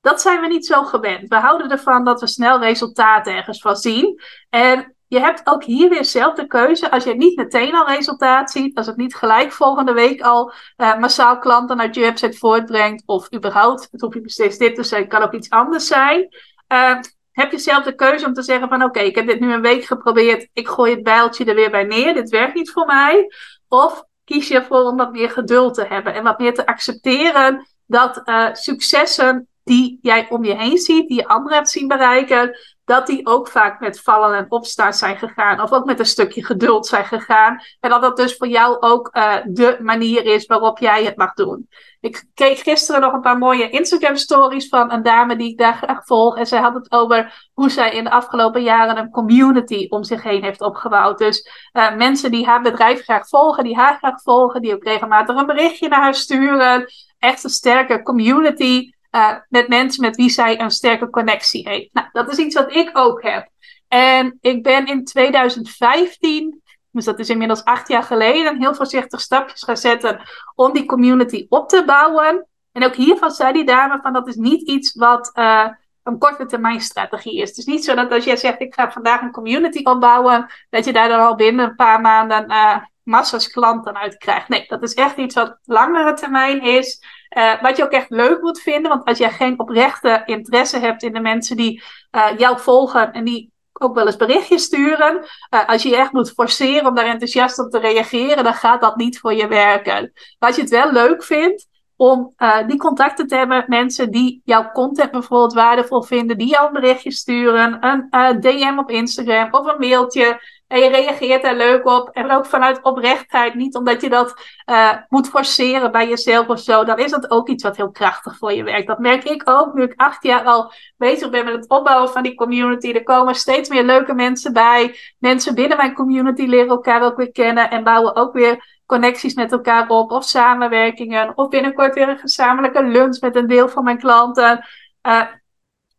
[0.00, 1.28] dat zijn we niet zo gewend.
[1.28, 4.20] We houden ervan dat we snel resultaten ergens van zien.
[4.50, 6.90] En je hebt ook hier weer zelf de keuze.
[6.90, 10.98] Als je niet meteen al resultaat ziet, als het niet gelijk volgende week al uh,
[10.98, 15.08] massaal klanten uit je website voortbrengt, of überhaupt, het hoeft niet steeds dit te zijn,
[15.08, 16.28] kan ook iets anders zijn.
[16.68, 16.98] Uh,
[17.32, 19.60] heb je zelf de keuze om te zeggen van oké, ik heb dit nu een
[19.60, 23.26] week geprobeerd, ik gooi het bijltje er weer bij neer, dit werkt niet voor mij.
[23.68, 27.66] Of kies je ervoor om wat meer geduld te hebben en wat meer te accepteren
[27.86, 32.56] dat uh, successen die jij om je heen ziet, die je anderen hebt zien bereiken,
[32.88, 35.60] dat die ook vaak met vallen en opstaan zijn gegaan.
[35.62, 37.60] Of ook met een stukje geduld zijn gegaan.
[37.80, 41.34] En dat dat dus voor jou ook uh, de manier is waarop jij het mag
[41.34, 41.68] doen.
[42.00, 45.74] Ik kreeg gisteren nog een paar mooie Instagram stories van een dame die ik daar
[45.74, 46.36] graag volg.
[46.36, 50.22] En zij had het over hoe zij in de afgelopen jaren een community om zich
[50.22, 51.18] heen heeft opgebouwd.
[51.18, 55.36] Dus uh, mensen die haar bedrijf graag volgen, die haar graag volgen, die ook regelmatig
[55.36, 56.86] een berichtje naar haar sturen.
[57.18, 61.88] Echt een sterke community uh, met mensen met wie zij een sterke connectie heeft.
[61.92, 63.48] Nou, dat is iets wat ik ook heb.
[63.88, 69.62] En ik ben in 2015, dus dat is inmiddels acht jaar geleden, heel voorzichtig stapjes
[69.62, 70.20] gaan zetten
[70.54, 72.46] om die community op te bouwen.
[72.72, 75.68] En ook hiervan zei die dame van dat is niet iets wat uh,
[76.02, 77.48] een korte termijn strategie is.
[77.48, 80.84] Het is niet zo dat als jij zegt ik ga vandaag een community opbouwen, dat
[80.84, 82.76] je daar dan al binnen een paar maanden uh,
[83.08, 84.48] massa's klanten uit krijgt.
[84.48, 87.02] Nee, dat is echt iets wat langere termijn is.
[87.36, 88.90] Uh, wat je ook echt leuk moet vinden.
[88.90, 93.24] Want als jij geen oprechte interesse hebt in de mensen die uh, jou volgen en
[93.24, 95.16] die ook wel eens berichtjes sturen.
[95.54, 98.80] Uh, als je je echt moet forceren om daar enthousiast op te reageren, dan gaat
[98.80, 100.12] dat niet voor je werken.
[100.38, 101.66] Als je het wel leuk vindt
[101.96, 102.34] om
[102.66, 106.72] die contacten te hebben met mensen die jouw content bijvoorbeeld waardevol vinden, die jou een
[106.72, 110.40] berichtje sturen, een DM op Instagram of een mailtje.
[110.68, 112.08] En je reageert daar leuk op.
[112.12, 113.54] En ook vanuit oprechtheid.
[113.54, 114.34] Niet omdat je dat
[114.66, 116.84] uh, moet forceren bij jezelf of zo.
[116.84, 118.86] Dan is dat ook iets wat heel krachtig voor je werkt.
[118.86, 122.22] Dat merk ik ook nu ik acht jaar al bezig ben met het opbouwen van
[122.22, 122.92] die community.
[122.92, 124.98] Er komen steeds meer leuke mensen bij.
[125.18, 127.70] Mensen binnen mijn community leren elkaar ook weer kennen.
[127.70, 130.10] En bouwen ook weer connecties met elkaar op.
[130.10, 131.32] Of samenwerkingen.
[131.34, 134.66] Of binnenkort weer een gezamenlijke lunch met een deel van mijn klanten.
[135.02, 135.22] Uh,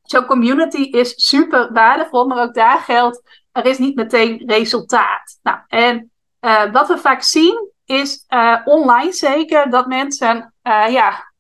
[0.10, 2.26] Zo'n community is super waardevol.
[2.26, 5.40] Maar ook daar geldt er is niet meteen resultaat.
[5.42, 11.32] Nou, en uh, wat we vaak zien is uh, online zeker dat mensen, uh, ja,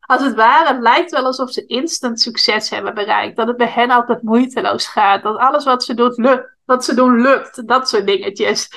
[0.00, 3.36] als het ware, het lijkt wel alsof ze instant succes hebben bereikt.
[3.36, 5.22] Dat het bij hen altijd moeiteloos gaat.
[5.22, 7.66] Dat alles wat ze, doet, lukt, wat ze doen lukt.
[7.68, 8.70] Dat soort dingetjes.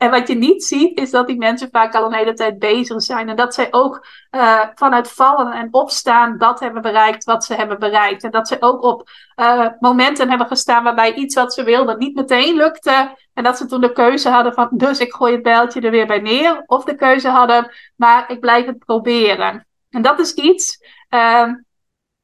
[0.00, 3.02] En wat je niet ziet, is dat die mensen vaak al een hele tijd bezig
[3.02, 3.28] zijn.
[3.28, 7.78] En dat zij ook uh, vanuit vallen en opstaan dat hebben bereikt wat ze hebben
[7.78, 8.24] bereikt.
[8.24, 12.14] En dat ze ook op uh, momenten hebben gestaan waarbij iets wat ze wilden niet
[12.14, 13.16] meteen lukte.
[13.34, 16.06] En dat ze toen de keuze hadden van, dus ik gooi het bijltje er weer
[16.06, 16.62] bij neer.
[16.66, 19.66] Of de keuze hadden, maar ik blijf het proberen.
[19.90, 21.52] En dat is iets uh,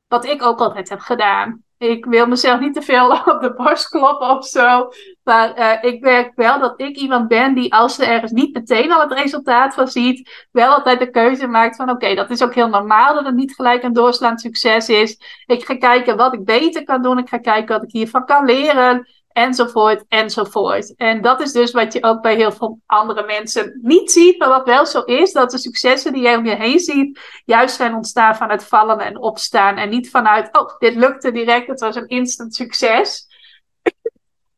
[0.06, 1.64] wat ik ook altijd heb gedaan.
[1.78, 4.88] Ik wil mezelf niet te veel op de borst kloppen of zo.
[5.22, 8.92] Maar uh, ik merk wel dat ik iemand ben die als ze ergens niet meteen
[8.92, 12.54] al het resultaat van ziet, wel altijd de keuze maakt van oké, dat is ook
[12.54, 15.20] heel normaal dat het niet gelijk een doorslaand succes is.
[15.46, 17.18] Ik ga kijken wat ik beter kan doen.
[17.18, 19.06] Ik ga kijken wat ik hiervan kan leren
[19.36, 20.94] enzovoort, enzovoort.
[20.96, 24.48] En dat is dus wat je ook bij heel veel andere mensen niet ziet, maar
[24.48, 27.94] wat wel zo is, dat de successen die jij om je heen ziet, juist zijn
[27.94, 32.08] ontstaan vanuit vallen en opstaan en niet vanuit, oh, dit lukte direct, het was een
[32.08, 33.26] instant succes.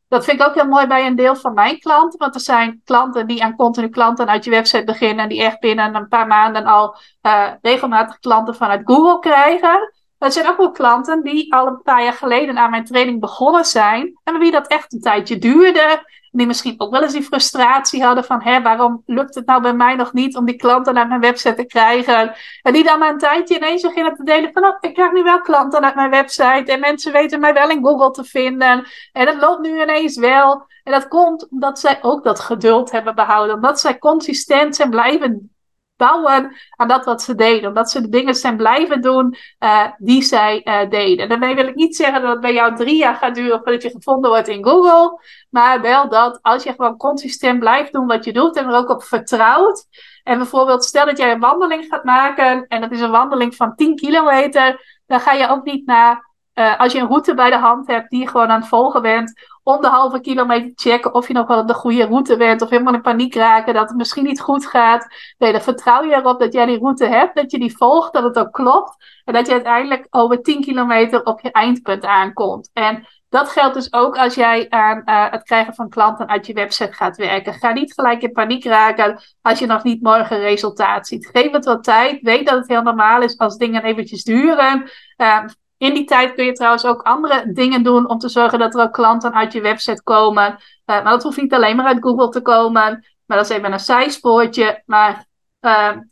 [0.07, 2.19] Dat vind ik ook heel mooi bij een deel van mijn klanten.
[2.19, 5.23] Want er zijn klanten die aan continu klanten uit je website beginnen.
[5.23, 9.93] En die echt binnen een paar maanden al uh, regelmatig klanten vanuit Google krijgen.
[10.19, 13.65] Er zijn ook wel klanten die al een paar jaar geleden aan mijn training begonnen
[13.65, 14.19] zijn.
[14.23, 16.03] En wie dat echt een tijdje duurde.
[16.31, 19.73] Die misschien ook wel eens die frustratie hadden van, hé, waarom lukt het nou bij
[19.73, 22.35] mij nog niet om die klanten naar mijn website te krijgen?
[22.61, 25.23] En die dan na een tijdje ineens beginnen te delen van, oh, ik krijg nu
[25.23, 28.87] wel klanten naar mijn website en mensen weten mij wel in Google te vinden.
[29.11, 30.67] En het loopt nu ineens wel.
[30.83, 33.55] En dat komt omdat zij ook dat geduld hebben behouden.
[33.55, 35.51] Omdat zij consistent zijn blijven
[35.99, 37.69] bouwen aan dat wat ze deden.
[37.69, 41.29] Omdat ze de dingen zijn blijven doen uh, die zij uh, deden.
[41.29, 43.89] Daarmee wil ik niet zeggen dat het bij jou drie jaar gaat duren voordat je
[43.89, 45.21] gevonden wordt in Google.
[45.49, 48.89] Maar wel dat als je gewoon consistent blijft doen wat je doet en er ook
[48.89, 49.85] op vertrouwt.
[50.23, 53.75] En bijvoorbeeld stel dat jij een wandeling gaat maken en dat is een wandeling van
[53.75, 55.01] 10 kilometer.
[55.05, 56.27] Dan ga je ook niet naar
[56.59, 59.01] uh, als je een route bij de hand hebt die je gewoon aan het volgen
[59.01, 62.61] bent, om de halve kilometer checken of je nog wel op de goede route bent.
[62.61, 65.07] Of helemaal in paniek raken dat het misschien niet goed gaat.
[65.37, 68.23] Nee, dan vertrouw je erop dat jij die route hebt, dat je die volgt, dat
[68.23, 68.95] het ook klopt.
[69.25, 72.69] En dat je uiteindelijk over 10 kilometer op je eindpunt aankomt.
[72.73, 76.53] En dat geldt dus ook als jij aan uh, het krijgen van klanten uit je
[76.53, 77.53] website gaat werken.
[77.53, 81.29] Ga niet gelijk in paniek raken als je nog niet morgen resultaat ziet.
[81.31, 82.21] Geef het wat tijd.
[82.21, 84.89] Weet dat het heel normaal is als dingen eventjes duren.
[85.17, 85.43] Uh,
[85.79, 88.81] in die tijd kun je trouwens ook andere dingen doen om te zorgen dat er
[88.81, 90.59] ook klanten uit je website komen.
[90.85, 93.05] maar dat hoeft niet alleen maar uit Google te komen.
[93.25, 94.83] Maar dat is even een zijspoortje.
[94.85, 95.25] Maar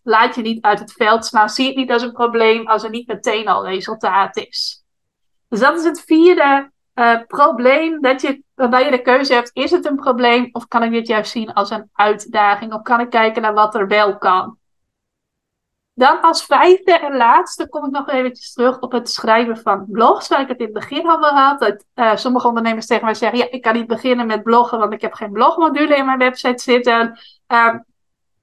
[0.04, 1.50] laat je niet uit het veld slaan.
[1.50, 4.84] Zie het niet als een probleem als er niet meteen al resultaat is.
[5.50, 9.72] Dus dat is het vierde uh, probleem dat je, waarbij je de keuze hebt, is
[9.72, 13.10] het een probleem of kan ik dit juist zien als een uitdaging of kan ik
[13.10, 14.58] kijken naar wat er wel kan.
[15.98, 20.28] Dan als vijfde en laatste kom ik nog eventjes terug op het schrijven van blogs,
[20.28, 21.60] waar ik het in het begin al had.
[21.60, 24.94] Dat, uh, sommige ondernemers tegen mij zeggen, ja, ik kan niet beginnen met bloggen, want
[24.94, 27.20] ik heb geen blogmodule in mijn website zitten.
[27.48, 27.74] Uh,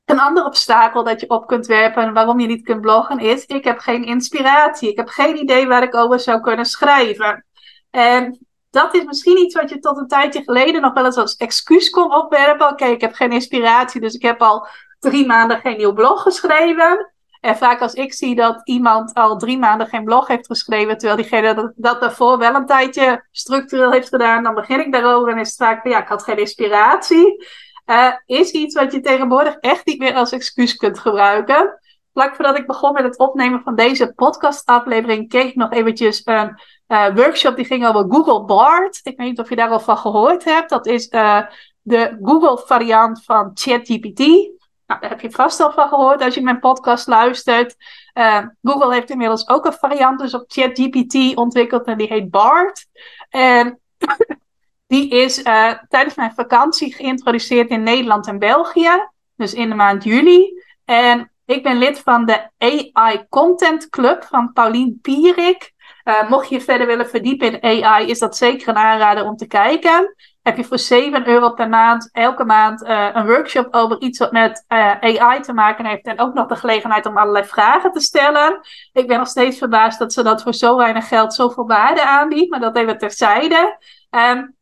[0.05, 3.64] een ander obstakel dat je op kunt werpen waarom je niet kunt bloggen is, ik
[3.64, 4.90] heb geen inspiratie.
[4.90, 7.46] Ik heb geen idee waar ik over zou kunnen schrijven.
[7.90, 11.36] En dat is misschien iets wat je tot een tijdje geleden nog wel eens als
[11.36, 12.68] excuus kon opwerpen.
[12.68, 14.66] Oké, ik heb geen inspiratie, dus ik heb al
[14.98, 17.13] drie maanden geen nieuw blog geschreven.
[17.45, 21.20] En vaak als ik zie dat iemand al drie maanden geen blog heeft geschreven, terwijl
[21.20, 25.49] diegene dat, daarvoor wel een tijdje structureel heeft gedaan, dan begin ik daarover en is
[25.49, 27.47] het vaak, ja, ik had geen inspiratie.
[27.86, 31.78] Uh, is iets wat je tegenwoordig echt niet meer als excuus kunt gebruiken.
[32.12, 36.61] Vlak voordat ik begon met het opnemen van deze podcastaflevering, keek ik nog eventjes een
[36.88, 39.01] uh, workshop die ging over Google Bard.
[39.03, 40.70] Ik weet niet of je daar al van gehoord hebt.
[40.70, 41.40] Dat is uh,
[41.82, 44.53] de Google variant van ChatGPT.
[44.87, 47.76] Nou, daar heb je vast al van gehoord als je mijn podcast luistert.
[48.14, 52.87] Uh, Google heeft inmiddels ook een variant dus op ChatGPT ontwikkeld en die heet Bard.
[53.28, 53.80] En
[54.87, 55.43] die is
[55.89, 59.09] tijdens mijn vakantie geïntroduceerd in Nederland en België.
[59.37, 60.62] Dus in de maand juli.
[60.85, 65.72] En ik ben lid van de AI Content Club van Paulien Pierik.
[66.05, 69.47] Uh, mocht je verder willen verdiepen in AI, is dat zeker een aanrader om te
[69.47, 70.14] kijken.
[70.45, 74.32] Heb je voor 7 euro per maand, elke maand, uh, een workshop over iets wat
[74.32, 76.07] met uh, AI te maken heeft.
[76.07, 78.61] En ook nog de gelegenheid om allerlei vragen te stellen.
[78.92, 82.51] Ik ben nog steeds verbaasd dat ze dat voor zo weinig geld zoveel waarde aanbiedt.
[82.51, 83.78] Maar dat even terzijde.
[84.11, 84.57] Um,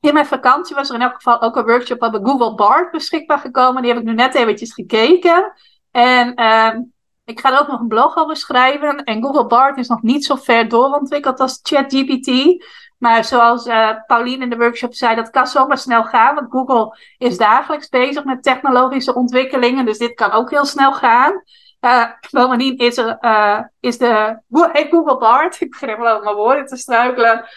[0.00, 3.38] in mijn vakantie was er in elk geval ook een workshop over Google Bard beschikbaar
[3.38, 3.82] gekomen.
[3.82, 5.52] Die heb ik nu net eventjes gekeken.
[5.90, 6.80] En uh,
[7.24, 9.04] ik ga er ook nog een blog over schrijven.
[9.04, 12.64] En Google Bard is nog niet zo ver doorontwikkeld als ChatGPT.
[12.98, 16.34] Maar zoals uh, Pauline in de workshop zei, dat kan zomaar snel gaan.
[16.34, 19.84] Want Google is dagelijks bezig met technologische ontwikkelingen.
[19.84, 21.42] Dus dit kan ook heel snel gaan.
[21.80, 26.76] Uh, bovendien is, er, uh, is de Google Bard, ik begin wel mijn woorden te
[26.76, 27.48] struikelen,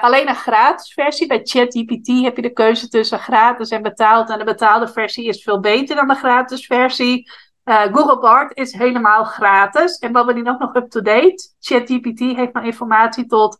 [0.00, 1.26] alleen een gratis versie.
[1.26, 4.30] Bij ChatGPT heb je de keuze tussen gratis en betaald.
[4.30, 7.30] En de betaalde versie is veel beter dan de gratis versie.
[7.64, 9.98] Google Bard is helemaal gratis.
[9.98, 11.50] En die nog nog up-to-date.
[11.60, 13.58] ChatGPT heeft maar informatie tot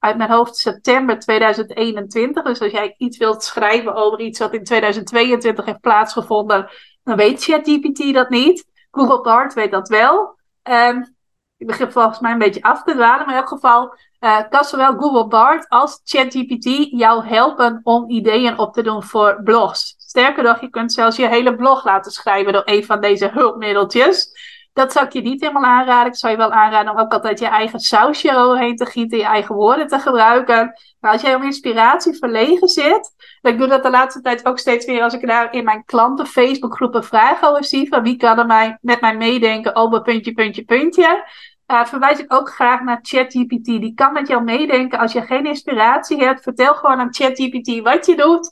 [0.00, 2.42] uit mijn hoofd september 2021.
[2.44, 6.70] Dus als jij iets wilt schrijven over iets wat in 2022 heeft plaatsgevonden,
[7.04, 8.66] dan weet ChatGPT dat niet.
[8.90, 10.38] Google Bard weet dat wel.
[10.62, 11.16] Um,
[11.56, 14.64] ik begin volgens mij een beetje af te dwalen, maar in elk geval uh, kan
[14.64, 19.94] zowel Google Bard als ChatGPT jou helpen om ideeën op te doen voor blogs.
[19.98, 24.30] Sterker nog, je kunt zelfs je hele blog laten schrijven door een van deze hulpmiddeltjes.
[24.72, 26.12] Dat zou ik je niet helemaal aanraden.
[26.12, 29.24] Ik zou je wel aanraden om ook altijd je eigen sausje eroverheen te gieten, je
[29.24, 30.72] eigen woorden te gebruiken.
[31.00, 33.10] Maar als jij om inspiratie verlegen zit,
[33.42, 36.26] ik doe dat de laatste tijd ook steeds weer als ik daar in mijn klanten
[36.26, 40.64] Facebookgroepen vragen over zie, van wie kan er mij, met mij meedenken over puntje, puntje,
[40.64, 41.28] puntje.
[41.70, 43.64] Uh, verwijs ik ook graag naar ChatGPT.
[43.64, 44.98] Die kan met jou meedenken.
[44.98, 48.50] Als je geen inspiratie hebt, vertel gewoon aan ChatGPT wat je doet.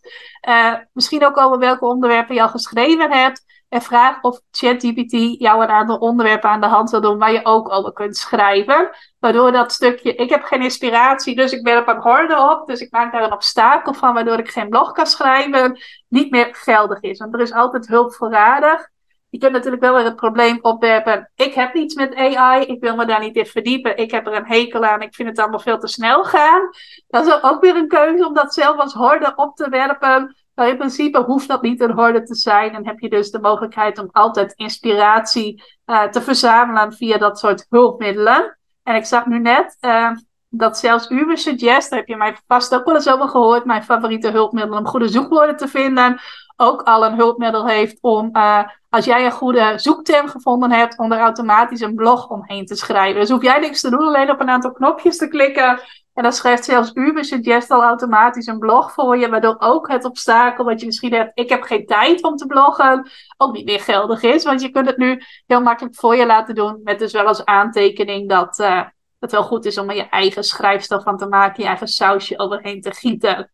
[0.48, 3.44] Uh, misschien ook over welke onderwerpen je al geschreven hebt.
[3.68, 7.44] En vraag of ChatGPT jou een aantal onderwerpen aan de hand wil doen waar je
[7.44, 8.90] ook over kunt schrijven.
[9.18, 12.66] Waardoor dat stukje, ik heb geen inspiratie, dus ik werp een horde op.
[12.66, 15.78] Dus ik maak daar een obstakel van, waardoor ik geen blog kan schrijven.
[16.08, 17.18] Niet meer geldig is.
[17.18, 18.88] Want er is altijd hulp voorradig.
[19.30, 21.30] Je kunt natuurlijk wel weer het probleem opwerpen.
[21.34, 22.64] Ik heb niets met AI.
[22.64, 23.96] Ik wil me daar niet in verdiepen.
[23.96, 25.02] Ik heb er een hekel aan.
[25.02, 26.70] Ik vind het allemaal veel te snel gaan.
[27.08, 30.36] Dat is ook weer een keuze om dat zelf als horde op te werpen.
[30.58, 32.74] Maar in principe hoeft dat niet een horde te zijn.
[32.74, 37.66] En heb je dus de mogelijkheid om altijd inspiratie uh, te verzamelen via dat soort
[37.68, 38.58] hulpmiddelen.
[38.82, 40.10] En ik zag nu net uh,
[40.48, 43.82] dat zelfs Uber Suggest, daar heb je mij vast ook wel eens over gehoord, mijn
[43.82, 46.20] favoriete hulpmiddel om goede zoekwoorden te vinden,
[46.56, 51.12] ook al een hulpmiddel heeft om, uh, als jij een goede zoekterm gevonden hebt, om
[51.12, 53.20] er automatisch een blog omheen te schrijven.
[53.20, 55.80] Dus hoef jij niks te doen, alleen op een aantal knopjes te klikken.
[56.18, 60.04] En dan schrijft zelfs Uber Suggest al automatisch een blog voor je, waardoor ook het
[60.04, 63.80] obstakel wat je misschien hebt, ik heb geen tijd om te bloggen, ook niet meer
[63.80, 64.44] geldig is.
[64.44, 67.44] Want je kunt het nu heel makkelijk voor je laten doen, met dus wel als
[67.44, 68.82] aantekening dat uh,
[69.18, 72.38] het wel goed is om er je eigen schrijfstijl van te maken, je eigen sausje
[72.38, 73.50] overheen te gieten.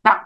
[0.00, 0.18] Nou,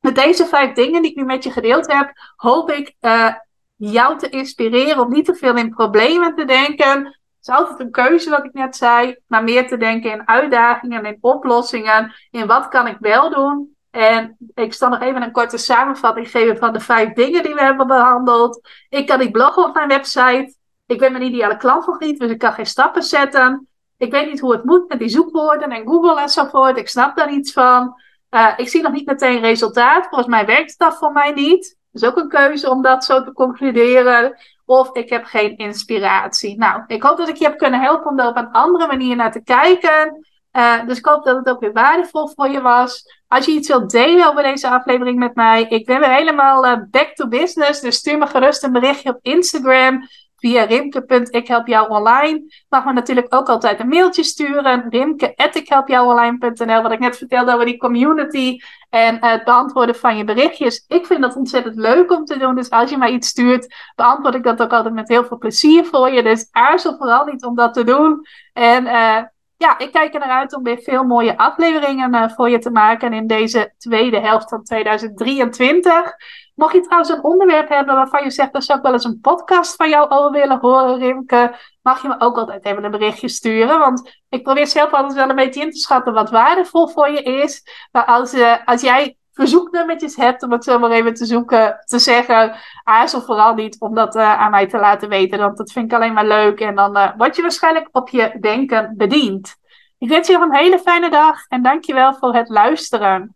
[0.00, 3.34] met deze vijf dingen die ik nu met je gedeeld heb, hoop ik uh,
[3.76, 7.20] jou te inspireren om niet te veel in problemen te denken.
[7.48, 9.16] Is altijd een keuze, wat ik net zei.
[9.26, 12.14] Maar meer te denken in uitdagingen, in oplossingen.
[12.30, 13.76] In wat kan ik wel doen?
[13.90, 17.62] En ik zal nog even een korte samenvatting geven van de vijf dingen die we
[17.62, 18.68] hebben behandeld.
[18.88, 20.54] Ik kan niet bloggen op mijn website.
[20.86, 23.68] Ik ben mijn ideale klant nog niet, dus ik kan geen stappen zetten.
[23.96, 26.78] Ik weet niet hoe het moet met die zoekwoorden en Google enzovoort.
[26.78, 27.94] Ik snap daar iets van.
[28.30, 30.06] Uh, ik zie nog niet meteen resultaat.
[30.06, 31.76] Volgens mij werkt dat voor mij niet.
[31.90, 34.36] Dat is ook een keuze om dat zo te concluderen.
[34.66, 36.58] Of ik heb geen inspiratie.
[36.58, 39.16] Nou, ik hoop dat ik je heb kunnen helpen om daar op een andere manier
[39.16, 40.26] naar te kijken.
[40.52, 43.04] Uh, dus ik hoop dat het ook weer waardevol voor je was.
[43.28, 46.76] Als je iets wilt delen over deze aflevering met mij, ik ben weer helemaal uh,
[46.90, 47.80] back to business.
[47.80, 50.08] Dus stuur me gerust een berichtje op Instagram
[50.46, 52.42] via rimke.ikhelpjouonline.
[52.68, 54.86] Mag me natuurlijk ook altijd een mailtje sturen.
[54.90, 58.58] rimke.ikhelpjouonline.nl Wat ik net vertelde over die community
[58.90, 60.84] en het beantwoorden van je berichtjes.
[60.88, 62.54] Ik vind dat ontzettend leuk om te doen.
[62.54, 65.84] Dus als je mij iets stuurt, beantwoord ik dat ook altijd met heel veel plezier
[65.84, 66.22] voor je.
[66.22, 68.26] Dus aarzel vooral niet om dat te doen.
[68.52, 69.22] En uh,
[69.56, 72.70] ja, ik kijk er naar uit om weer veel mooie afleveringen uh, voor je te
[72.70, 76.14] maken in deze tweede helft van 2023.
[76.56, 79.20] Mocht je trouwens een onderwerp hebben waarvan je zegt, dat zou ik wel eens een
[79.20, 83.28] podcast van jou over willen horen, Rimke, mag je me ook altijd even een berichtje
[83.28, 83.78] sturen.
[83.78, 87.22] Want ik probeer zelf altijd wel een beetje in te schatten wat waardevol voor je
[87.22, 87.62] is.
[87.92, 91.98] Maar als, uh, als jij verzoeknummertjes hebt, om het zo maar even te zoeken, te
[91.98, 95.38] zeggen, aarzel vooral niet om dat uh, aan mij te laten weten.
[95.38, 96.60] Want dat vind ik alleen maar leuk.
[96.60, 99.56] En dan uh, word je waarschijnlijk op je denken bediend.
[99.98, 103.35] Ik wens je nog een hele fijne dag en dankjewel voor het luisteren.